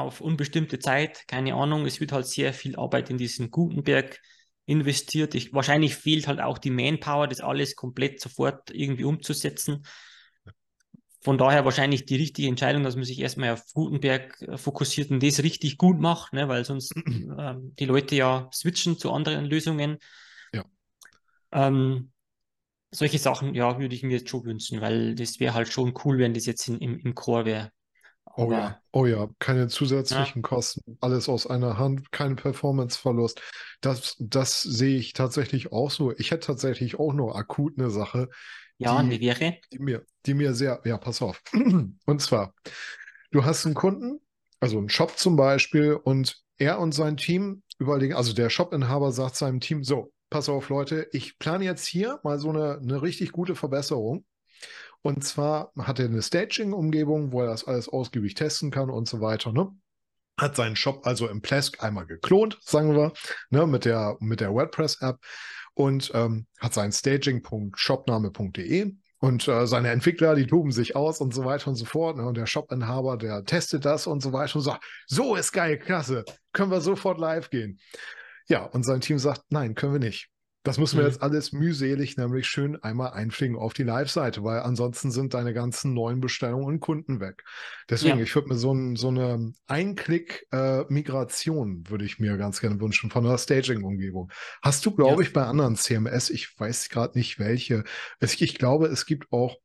[0.00, 1.86] auf unbestimmte Zeit, keine Ahnung.
[1.86, 4.20] Es wird halt sehr viel Arbeit in diesen Gutenberg
[4.66, 5.34] investiert.
[5.34, 9.84] Ich, wahrscheinlich fehlt halt auch die Manpower, das alles komplett sofort irgendwie umzusetzen.
[11.20, 15.22] Von daher wahrscheinlich die richtige Entscheidung, dass man sich erstmal auf Gutenberg äh, fokussiert und
[15.22, 16.48] das richtig gut macht, ne?
[16.48, 19.98] weil sonst ähm, die Leute ja switchen zu anderen Lösungen.
[20.52, 20.64] Ja.
[21.50, 22.12] Ähm,
[22.90, 26.18] solche Sachen, ja, würde ich mir jetzt schon wünschen, weil das wäre halt schon cool,
[26.18, 27.72] wenn das jetzt in, im, im Core wäre.
[28.40, 33.42] Oh ja, oh ja, keine ja, zusätzlichen Kosten, alles aus einer Hand, kein Performanceverlust.
[33.80, 36.12] Das, das sehe ich tatsächlich auch so.
[36.16, 38.28] Ich hätte tatsächlich auch nur akut eine Sache,
[38.78, 41.42] ja, und die die, wäre, die mir, die mir sehr, ja, pass auf.
[41.52, 42.54] Und zwar,
[43.32, 44.20] du hast einen Kunden,
[44.60, 49.34] also einen Shop zum Beispiel, und er und sein Team überlegen, also der Shopinhaber sagt
[49.34, 53.32] seinem Team, so, pass auf, Leute, ich plane jetzt hier mal so eine, eine richtig
[53.32, 54.24] gute Verbesserung.
[55.02, 59.20] Und zwar hat er eine Staging-Umgebung, wo er das alles ausgiebig testen kann und so
[59.20, 59.68] weiter, ne?
[60.38, 63.12] Hat seinen Shop also im Plesk einmal geklont, sagen wir,
[63.50, 65.18] ne, mit der, mit der WordPress-App
[65.74, 71.44] und ähm, hat sein staging.shopname.de und äh, seine Entwickler, die toben sich aus und so
[71.44, 72.16] weiter und so fort.
[72.16, 72.26] Ne?
[72.26, 76.24] Und der Shop-Inhaber, der testet das und so weiter und sagt, so ist geil, klasse,
[76.52, 77.80] können wir sofort live gehen.
[78.48, 80.30] Ja, und sein Team sagt, nein, können wir nicht.
[80.68, 81.08] Das müssen wir mhm.
[81.08, 85.94] jetzt alles mühselig, nämlich schön einmal einfliegen auf die Live-Seite, weil ansonsten sind deine ganzen
[85.94, 87.42] neuen Bestellungen und Kunden weg.
[87.88, 92.78] Deswegen, Ja, ich würde mir so, ein, so eine Einklick-Migration würde ich mir ganz gerne
[92.82, 94.30] wünschen von einer Staging-Umgebung.
[94.60, 97.84] Hast du, glaube ja, ich, bei anderen CMS, ich weiß gerade nicht welche,
[98.20, 99.56] ich glaube, es gibt auch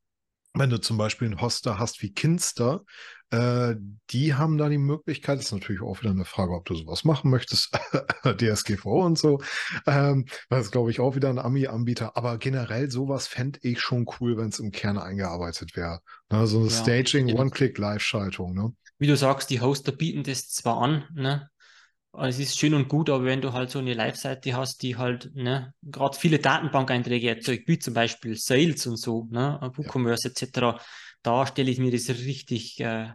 [0.55, 2.83] wenn du zum Beispiel einen Hoster hast wie Kinster,
[3.33, 3.75] äh,
[4.11, 7.03] die haben da die Möglichkeit, das ist natürlich auch wieder eine Frage, ob du sowas
[7.03, 7.75] machen möchtest,
[8.23, 9.41] DSGVO und so.
[9.87, 12.15] Ähm, das ist, glaube ich, auch wieder ein Ami-Anbieter.
[12.15, 16.01] Aber generell sowas fände ich schon cool, wenn es im Kern eingearbeitet wäre.
[16.31, 17.35] Ne, so eine ja, Staging.
[17.35, 18.53] One-Click-Live-Schaltung.
[18.53, 18.71] Ne?
[18.99, 21.49] Wie du sagst, die Hoster bieten das zwar an, ne?
[22.15, 25.31] Es ist schön und gut, aber wenn du halt so eine Live-Seite hast, die halt,
[25.33, 30.79] ne, gerade viele Datenbank-Einträge erzeugt, wie zum Beispiel Sales und so, ne, Ja, WooCommerce etc.,
[31.23, 33.13] da stelle ich mir das richtig äh,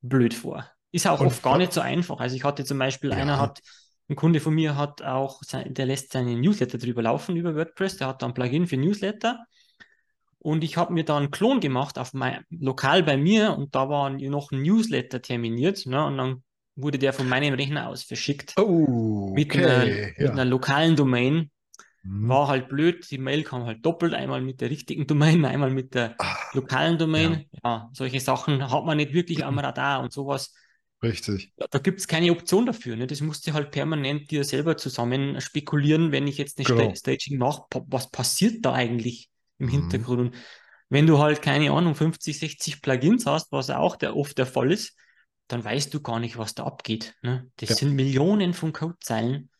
[0.00, 0.68] blöd vor.
[0.90, 2.18] Ist auch oft und gar wa- nicht so einfach.
[2.20, 3.60] Also ich hatte zum Beispiel, einer ja, hat,
[4.08, 8.06] ein Kunde von mir hat auch, der lässt seinen Newsletter drüber laufen über WordPress, der
[8.06, 9.44] hat dann ein Plugin für Newsletter
[10.38, 13.88] und ich habe mir da einen Klon gemacht auf mein, lokal bei mir und da
[13.88, 16.42] war noch ein Newsletter terminiert, ne, und dann
[16.76, 20.48] wurde der von meinem Rechner aus verschickt oh, mit einer, okay, mit einer ja.
[20.48, 21.50] lokalen Domain.
[22.04, 22.28] Hm.
[22.28, 25.94] War halt blöd, die Mail kam halt doppelt, einmal mit der richtigen Domain, einmal mit
[25.94, 27.48] der Ah, lokalen ja, Domain.
[27.64, 30.54] Ja, solche Sachen hat man nicht wirklich am Radar und sowas.
[31.02, 31.52] richtig.
[31.56, 32.96] Ja, da gibt es keine Option dafür.
[32.96, 33.06] Ne?
[33.06, 36.94] Das musst du halt permanent dir selber zusammen spekulieren, wenn ich jetzt eine Genau.
[36.94, 39.28] Staging mache, was passiert da eigentlich
[39.58, 39.68] im Mhm.
[39.68, 40.20] Hintergrund?
[40.20, 40.36] Und
[40.88, 44.70] wenn du halt, keine Ahnung, 50, 60 Plugins hast, was auch der, oft der Fall
[44.72, 44.96] ist,
[45.48, 47.14] dann weißt du gar nicht, was da abgeht.
[47.22, 47.50] Ne?
[47.56, 49.50] Das Ja, sind Millionen von Codezeilen,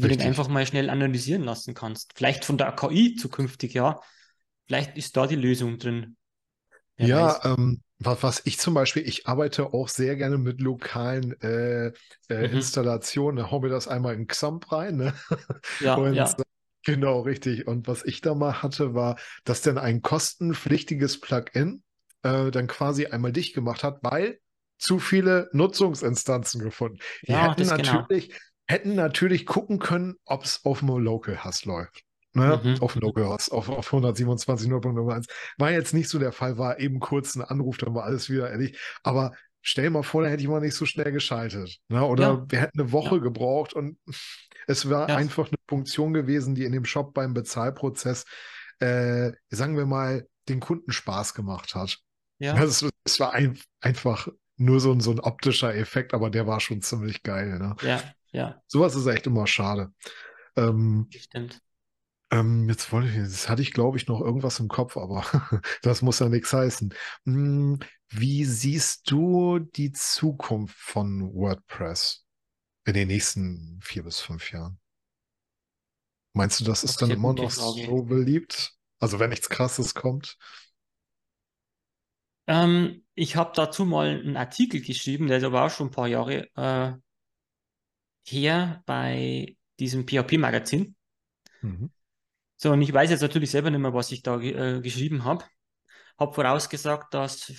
[0.00, 0.26] die du richtig.
[0.26, 2.12] einfach mal schnell analysieren lassen kannst.
[2.16, 4.00] Vielleicht von der KI zukünftig, ja.
[4.66, 6.16] Vielleicht ist da die Lösung drin.
[6.96, 11.40] Wer Ja, ähm, was, was ich zum Beispiel, ich arbeite auch sehr gerne mit lokalen
[11.40, 11.88] äh,
[12.28, 12.46] äh, Mhm.
[12.52, 13.36] Installationen.
[13.36, 15.14] Da hau mir das einmal in Xampp rein, ne?
[15.78, 16.34] Ja, Und ja,
[16.84, 17.66] genau, richtig.
[17.66, 21.82] Und was ich da mal hatte, war, dass dann ein kostenpflichtiges Plugin
[22.22, 24.38] äh, dann quasi einmal dicht gemacht hat, weil
[24.78, 26.98] zu viele Nutzungsinstanzen gefunden.
[27.26, 28.06] Die ja, hätten das genau.
[28.66, 32.04] Hätten natürlich gucken können, ob es auf dem Local-Host läuft.
[32.32, 32.60] Ne?
[32.62, 32.82] Mhm.
[32.82, 35.28] Auf dem Local-Host, auf, auf 127.0.1.
[35.58, 38.50] War jetzt nicht so der Fall, war eben kurz ein Anruf, dann war alles wieder
[38.50, 38.78] ehrlich.
[39.02, 41.78] Aber stell mal vor, da hätte ich mal nicht so schnell geschaltet.
[41.88, 42.04] Ne?
[42.04, 43.98] Oder Ja, wir hätten eine Woche ja, gebraucht und
[44.66, 48.24] es war ja, einfach eine Funktion gewesen, die in dem Shop beim Bezahlprozess,
[48.80, 51.98] äh, sagen wir mal, den Kunden Spaß gemacht hat.
[52.38, 56.46] ja, Es, es war ein, einfach nur so ein, so ein optischer Effekt, aber der
[56.46, 57.58] war schon ziemlich geil.
[57.58, 57.76] Ne?
[57.82, 58.02] ja,
[58.34, 59.92] ja, Sowas ist echt immer schade.
[60.56, 61.62] Ähm, das stimmt.
[62.30, 65.24] ähm, jetzt wollte ich, das hatte ich, glaube ich, noch irgendwas im Kopf, aber
[65.82, 66.92] das muss ja nichts heißen.
[67.26, 67.78] Hm,
[68.08, 72.26] Wie siehst du die Zukunft von WordPress
[72.86, 74.80] in den nächsten vier bis fünf Jahren?
[76.32, 77.86] Meinst du, das ist dann immer noch Frage.
[77.86, 78.74] so beliebt?
[78.98, 80.36] Also wenn nichts Krasses kommt?
[82.46, 86.08] Ähm, ich habe dazu mal einen Artikel geschrieben, der ist aber auch schon ein paar
[86.08, 86.92] Jahre äh,
[88.24, 90.94] her bei diesem PHP-Magazin.
[91.62, 91.90] Mhm.
[92.56, 95.44] So, und ich weiß jetzt natürlich selber nicht mehr, was ich da äh, geschrieben habe.
[96.18, 97.52] Habe vorausgesagt, dass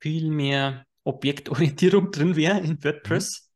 [0.00, 3.50] viel mehr Objektorientierung drin wäre in WordPress.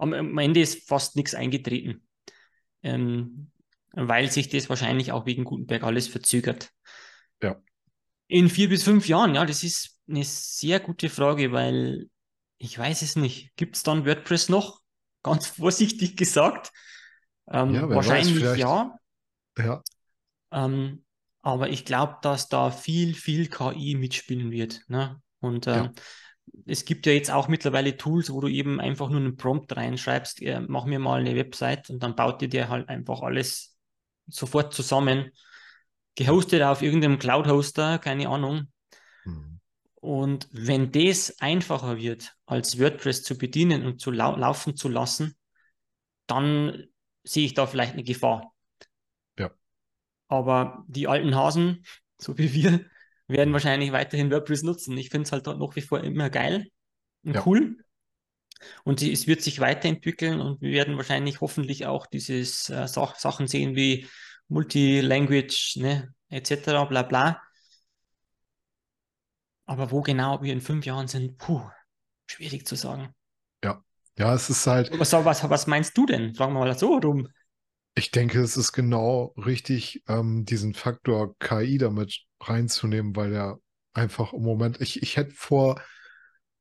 [0.00, 0.14] Mhm.
[0.14, 2.06] Am, Ende ist fast nichts eingetreten,
[2.82, 3.50] ähm,
[3.92, 6.70] weil sich das wahrscheinlich auch wegen Gutenberg alles verzögert.
[7.42, 7.60] Ja.
[8.28, 12.08] In vier bis fünf Jahren, ja, das ist eine sehr gute Frage, weil
[12.58, 13.54] ich weiß es nicht.
[13.56, 14.80] Gibt es dann WordPress noch?
[15.30, 16.72] Ganz vorsichtig gesagt.
[17.50, 18.98] Ähm, ja, wahrscheinlich weiß, ja.
[19.58, 19.82] Ja.
[20.52, 21.04] Ähm,
[21.42, 24.82] aber ich glaube, dass da viel, viel KI mitspielen wird.
[24.88, 25.20] Ne?
[25.40, 25.92] Und ähm, ja.
[26.66, 30.42] es gibt ja jetzt auch mittlerweile Tools, wo du eben einfach nur einen Prompt reinschreibst,
[30.42, 33.76] äh, mach mir mal eine Website und dann baut dir der halt einfach alles
[34.26, 35.30] sofort zusammen.
[36.16, 38.68] Gehostet auf irgendeinem Cloud-Hoster, keine Ahnung.
[40.00, 45.36] Und wenn das einfacher wird, als WordPress zu bedienen und zu lau laufen zu lassen,
[46.26, 46.84] dann
[47.24, 48.54] sehe ich da vielleicht eine Gefahr.
[49.38, 49.50] Ja.
[50.28, 51.84] Aber die alten Hasen,
[52.18, 52.84] so wie wir,
[53.26, 54.96] werden wahrscheinlich weiterhin WordPress nutzen.
[54.96, 56.68] Ich finde es halt nach wie vor immer geil
[57.24, 57.42] und ja.
[57.46, 57.76] cool.
[58.84, 63.76] Und es wird sich weiterentwickeln und wir werden wahrscheinlich hoffentlich auch dieses äh, Sachen sehen
[63.76, 64.06] wie
[64.48, 66.86] Multilanguage, ne, etc.
[66.88, 67.42] bla bla.
[69.68, 71.60] Aber wo genau wir in fünf Jahren sind, puh,
[72.26, 73.14] schwierig zu sagen.
[73.62, 73.84] Ja,
[74.18, 74.98] ja, es ist halt.
[74.98, 76.34] Was, was, was meinst du denn?
[76.34, 77.28] Fragen wir mal so rum.
[77.94, 83.58] Ich denke, es ist genau richtig, ähm, diesen Faktor KI damit reinzunehmen, weil er
[83.92, 85.82] einfach im Moment, ich, ich hätte vor,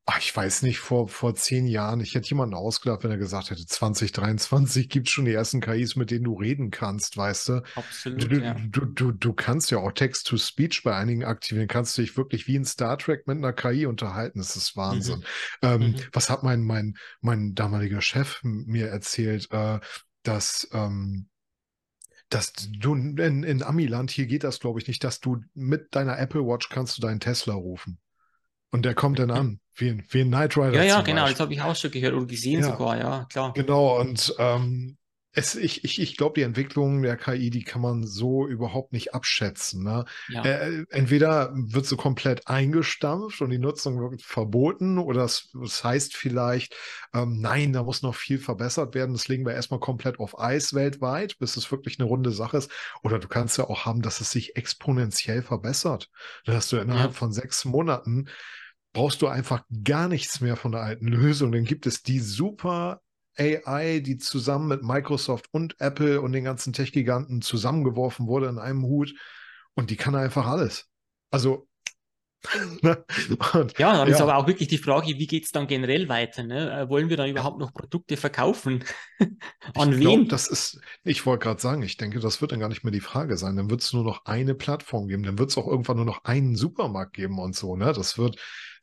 [0.09, 3.51] ach, ich weiß nicht, vor, vor zehn Jahren, ich hätte jemanden ausgedacht, wenn er gesagt
[3.51, 7.63] hätte, 2023 gibt es schon die ersten KIs, mit denen du reden kannst, weißt du?
[7.75, 8.31] Absolut.
[8.31, 8.53] Du, ja.
[8.53, 12.55] du, du, du kannst ja auch Text-to-Speech bei einigen aktivieren, kannst du dich wirklich wie
[12.55, 14.39] in Star Trek mit einer KI unterhalten.
[14.39, 15.19] Das ist Wahnsinn.
[15.19, 15.23] Mhm.
[15.61, 15.95] Ähm, mhm.
[16.13, 19.51] Was hat mein, mein, mein damaliger Chef mir erzählt?
[19.51, 19.81] Äh,
[20.23, 21.27] dass, ähm,
[22.29, 26.17] dass du in, in Amiland, hier geht das, glaube ich, nicht, dass du mit deiner
[26.17, 27.99] Apple Watch kannst du deinen Tesla rufen.
[28.69, 30.73] Und der kommt dann an, wie, wie ein Knight Rider.
[30.73, 31.33] Ja, ja, genau, Beispiel.
[31.33, 32.71] das habe ich auch schon gehört oder gesehen ja.
[32.71, 33.53] sogar, ja, klar.
[33.53, 34.97] Genau, und ähm,
[35.37, 39.13] es, ich, ich, ich glaube, die Entwicklung der KI, die kann man so überhaupt nicht
[39.13, 39.83] abschätzen.
[39.83, 40.05] Ne?
[40.29, 40.43] Ja.
[40.43, 46.15] Äh, entweder wird sie komplett eingestampft und die Nutzung wird verboten, oder es, es heißt
[46.15, 46.75] vielleicht,
[47.13, 49.13] ähm, nein, da muss noch viel verbessert werden.
[49.13, 52.71] Das legen wir erstmal komplett auf Eis weltweit, bis es wirklich eine runde Sache ist.
[53.03, 56.09] Oder du kannst ja auch haben, dass es sich exponentiell verbessert.
[56.45, 57.17] Dass du innerhalb ja.
[57.17, 58.27] von sechs Monaten
[58.97, 61.51] brauchst du einfach gar nichts mehr von der alten Lösung.
[61.51, 62.99] Dann gibt es die super
[63.37, 68.81] AI, die zusammen mit Microsoft und Apple und den ganzen Tech-Giganten zusammengeworfen wurde in einem
[68.81, 69.13] Hut.
[69.75, 70.87] Und die kann einfach alles.
[71.29, 71.67] Also.
[72.81, 73.03] Ne?
[73.53, 74.13] und, ja, dann ja.
[74.13, 76.43] ist aber auch wirklich die Frage, wie geht es dann generell weiter?
[76.43, 76.71] Ne?
[76.71, 78.83] Äh, wollen wir dann überhaupt noch Produkte verkaufen?
[79.75, 79.99] An ich wen?
[79.99, 82.91] Glaub, das ist, ich wollte gerade sagen, ich denke, das wird dann gar nicht mehr
[82.91, 83.55] die Frage sein.
[83.55, 85.23] Dann wird es nur noch eine Plattform geben.
[85.23, 87.75] Dann wird es auch irgendwann nur noch einen Supermarkt geben und so.
[87.75, 87.91] Ne?
[87.93, 88.37] Das wird,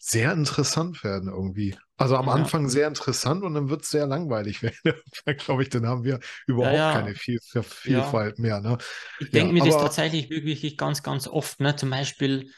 [0.07, 1.74] sehr interessant werden irgendwie.
[1.96, 2.32] Also am ja.
[2.32, 5.00] Anfang sehr interessant und dann wird es sehr langweilig werden.
[5.38, 7.00] glaube ich, dann haben wir überhaupt ja, ja.
[7.00, 8.61] keine Viel Vielfalt mehr.
[8.61, 8.76] Ne?
[9.18, 11.59] Ich denke mir das tatsächlich wirklich ganz, ganz oft.
[11.61, 11.74] Ne?
[11.76, 12.50] Zum Beispiel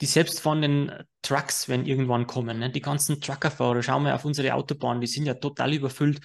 [0.00, 0.92] die selbstfahrenden
[1.22, 2.58] Trucks, wenn irgendwann kommen.
[2.58, 2.70] Ne?
[2.70, 6.20] Die ganzen Truckerfahrer, schauen wir auf unsere Autobahn, die sind ja total überfüllt.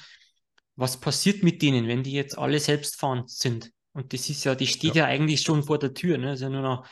[0.75, 3.71] Was passiert mit denen, wenn die jetzt alle selbstfahrend sind?
[3.93, 6.17] Und das ist ja, die steht ja, eigentlich schon vor der Tür.
[6.17, 6.27] Ne?
[6.27, 6.87] Das ist ja nur noch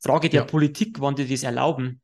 [0.00, 2.00] Frage der Politik, wann die das erlauben.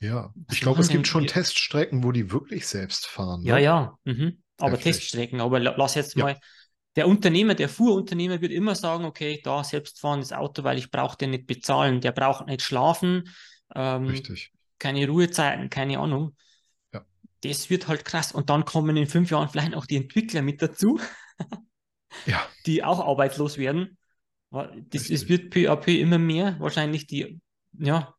[0.00, 3.42] Ja, ich glaube, es gibt schon Teststrecken, wo die wirklich selbst fahren.
[3.42, 3.62] Ja, ne?
[3.62, 4.42] ja, mhm.
[4.58, 4.94] aber Heftig.
[4.94, 5.40] Teststrecken.
[5.40, 6.24] Aber lass jetzt ja.
[6.24, 6.40] mal,
[6.96, 11.30] der Unternehmer, der Fuhrunternehmer wird immer sagen, okay, da selbstfahrendes Auto, weil ich brauche den
[11.30, 12.00] nicht bezahlen.
[12.00, 13.28] Der braucht nicht schlafen.
[13.74, 14.52] Ähm, Richtig.
[14.78, 16.36] Keine Ruhezeiten, keine Ahnung.
[16.92, 17.04] Ja.
[17.42, 18.32] Das wird halt krass.
[18.32, 21.00] Und dann kommen in fünf Jahren vielleicht auch die Entwickler mit dazu,
[22.26, 22.46] ja.
[22.66, 23.98] die auch arbeitslos werden.
[24.50, 27.40] Das, es wird PAP immer mehr, wahrscheinlich die,
[27.78, 28.14] ja,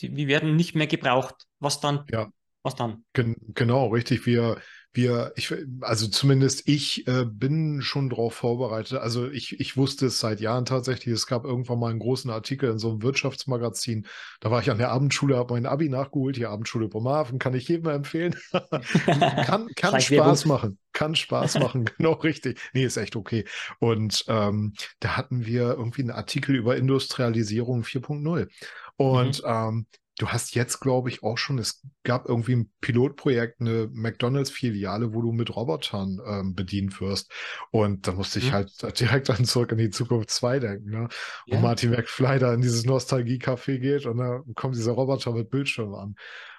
[0.00, 1.46] die werden nicht mehr gebraucht.
[1.60, 2.04] Was dann?
[2.10, 2.32] Ja.
[2.62, 3.04] Was dann?
[3.12, 4.26] Gen genau, richtig.
[4.26, 4.60] Wir,
[4.94, 8.98] wir, ich, also zumindest ich äh, bin schon darauf vorbereitet.
[8.98, 11.12] Also ich, ich wusste es seit Jahren tatsächlich.
[11.12, 14.06] Es gab irgendwann mal einen großen Artikel in so einem Wirtschaftsmagazin.
[14.40, 16.36] Da war ich an der Abendschule, habe mein Abi nachgeholt.
[16.36, 18.36] Die Abendschule Bremerhaven kann ich jedem empfehlen.
[19.04, 20.78] kann kann Spaß machen.
[20.92, 22.60] Kann Spaß machen, genau richtig.
[22.72, 23.44] Nee, ist echt okay.
[23.80, 28.48] Und ähm, da hatten wir irgendwie einen Artikel über Industrialisierung 4.0.
[28.96, 29.48] Und mhm.
[29.48, 29.86] ähm,
[30.18, 35.22] du hast jetzt, glaube ich, auch schon, es gab irgendwie ein Pilotprojekt, eine McDonalds-Filiale, wo
[35.22, 37.32] du mit Robotern ähm, bedient wirst.
[37.70, 38.52] Und da musste ich Mhm.
[38.52, 41.08] halt direkt an zurück in die Zukunft 2 denken, ne?
[41.48, 41.60] Wo Ja.
[41.60, 46.14] Martin McFly da in dieses Nostalgie-Café geht und da kommt dieser Roboter mit Bildschirm an.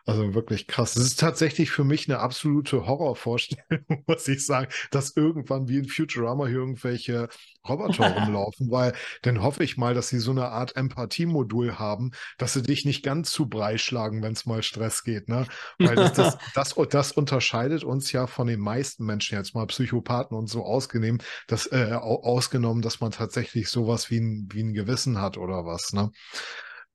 [0.08, 0.94] Also wirklich krass.
[0.94, 5.88] Das ist tatsächlich für mich eine absolute Horrorvorstellung, muss ich sagen, dass irgendwann wie in
[5.88, 7.28] Futurama hier irgendwelche
[7.68, 8.94] Roboter rumlaufen, weil
[9.24, 13.02] dann hoffe ich mal, dass sie so eine Art Empathiemodul haben, dass sie dich nicht
[13.04, 15.48] ganz zu Brei schlagen, wenn es mal Stress geht, ne?
[15.82, 20.38] Weil das, das, das, das unterscheidet uns ja von den meisten Menschen, jetzt mal Psychopathen
[20.38, 24.74] und so ausgenommen, dass, äh, au- ausgenommen, dass man tatsächlich sowas wie ein, wie ein
[24.76, 26.12] Gewissen hat oder was, ne?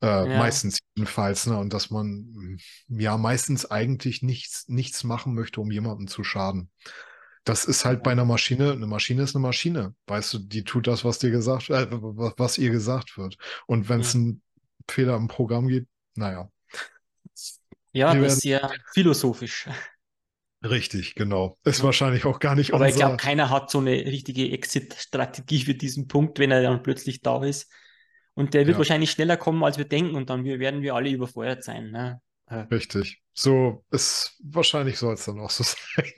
[0.02, 0.38] Äh, Ja.
[0.38, 1.58] Meistens jedenfalls, ne?
[1.58, 2.56] Und dass man mm,
[2.88, 6.70] ja meistens eigentlich nichts, nichts machen möchte, um jemandem zu schaden.
[7.44, 9.94] Das ist halt bei einer Maschine, eine Maschine ist eine Maschine.
[10.06, 13.36] Weißt du, die tut das, was dir gesagt, äh, was, ihr gesagt wird.
[13.66, 14.20] Und wenn es Ja.
[14.20, 14.42] einen
[14.88, 16.50] Fehler im Programm gibt, naja.
[17.92, 19.66] Ja, das ist sehr philosophisch.
[20.62, 21.58] Richtig, genau.
[21.64, 21.84] Ist Ja.
[21.84, 23.06] wahrscheinlich auch gar nicht Aber ich unser.
[23.06, 27.42] glaube, keiner hat so eine richtige Exit-Strategie für diesen Punkt, wenn er dann plötzlich da
[27.44, 27.70] ist.
[28.34, 28.78] Und der wird Ja.
[28.78, 31.90] wahrscheinlich schneller kommen, als wir denken, und dann werden wir alle überfordert sein.
[31.90, 32.20] Ne?
[32.70, 33.22] Richtig.
[33.32, 35.62] So ist wahrscheinlich soll es dann auch so
[35.96, 36.12] sein.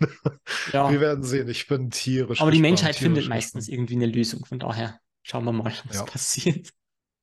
[0.73, 0.91] Ja.
[0.91, 1.49] Wir werden sehen.
[1.49, 2.41] Ich bin tierisch.
[2.41, 3.91] Aber die gespannt, Menschheit findet tierisch meistens gespannt.
[3.91, 4.45] irgendwie eine Lösung.
[4.47, 6.05] Von daher schauen wir mal, was Ja.
[6.05, 6.71] passiert.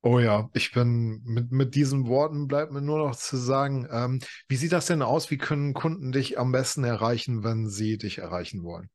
[0.02, 4.22] Oh ja, ich bin mit, mit diesen Worten bleibt mir nur noch zu sagen, ähm,
[4.48, 5.30] wie sieht das denn aus?
[5.30, 8.90] Wie können Kunden dich am besten erreichen, wenn sie dich erreichen wollen?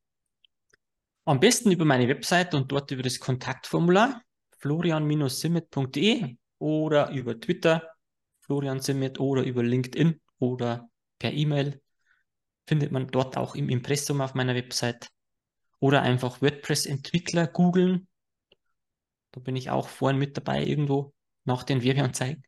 [1.27, 4.23] Am besten über meine Website und dort über das Kontaktformular
[4.65, 7.91] florian-simmet.de oder über Twitter
[8.41, 10.89] Florian Simmet oder über LinkedIn oder
[11.19, 11.83] per E-Mail
[12.67, 15.09] findet man dort auch im Impressum auf meiner Website
[15.81, 18.09] oder einfach WordPress-Entwickler googeln.
[19.33, 21.13] Da bin ich auch vorhin mit dabei irgendwo
[21.45, 22.43] nach den Werbeanzeigen.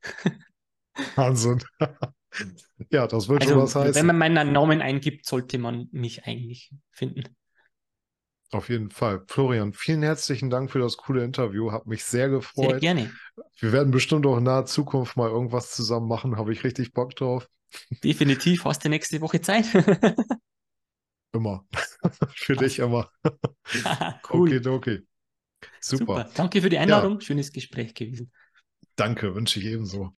[1.16, 1.62] Wahnsinn.
[2.90, 4.06] Ja, das wird schon was Also, wenn heißen.
[4.06, 7.24] man meinen Namen eingibt, sollte man mich eigentlich finden.
[8.52, 9.22] Auf jeden Fall.
[9.26, 11.72] Florian, vielen herzlichen Dank für das coole Interview.
[11.72, 12.80] Hat mich sehr Sehr gefreut.
[12.80, 13.12] gerne.
[13.58, 16.36] Wir werden bestimmt auch in naher Zukunft mal irgendwas zusammen machen.
[16.36, 17.48] Habe ich richtig Bock drauf.
[18.04, 18.64] Definitiv.
[18.64, 19.66] Hast du nächste Woche Zeit?
[21.32, 21.66] Immer.
[22.34, 23.10] Für dich immer.
[24.32, 24.56] cool.
[24.56, 25.02] Okay, okay.
[25.80, 26.06] Super.
[26.06, 26.30] Super.
[26.34, 27.20] Danke für die Einladung.
[27.20, 28.32] Schönes Gespräch gewesen.
[28.96, 30.12] Danke, wünsche ich ebenso.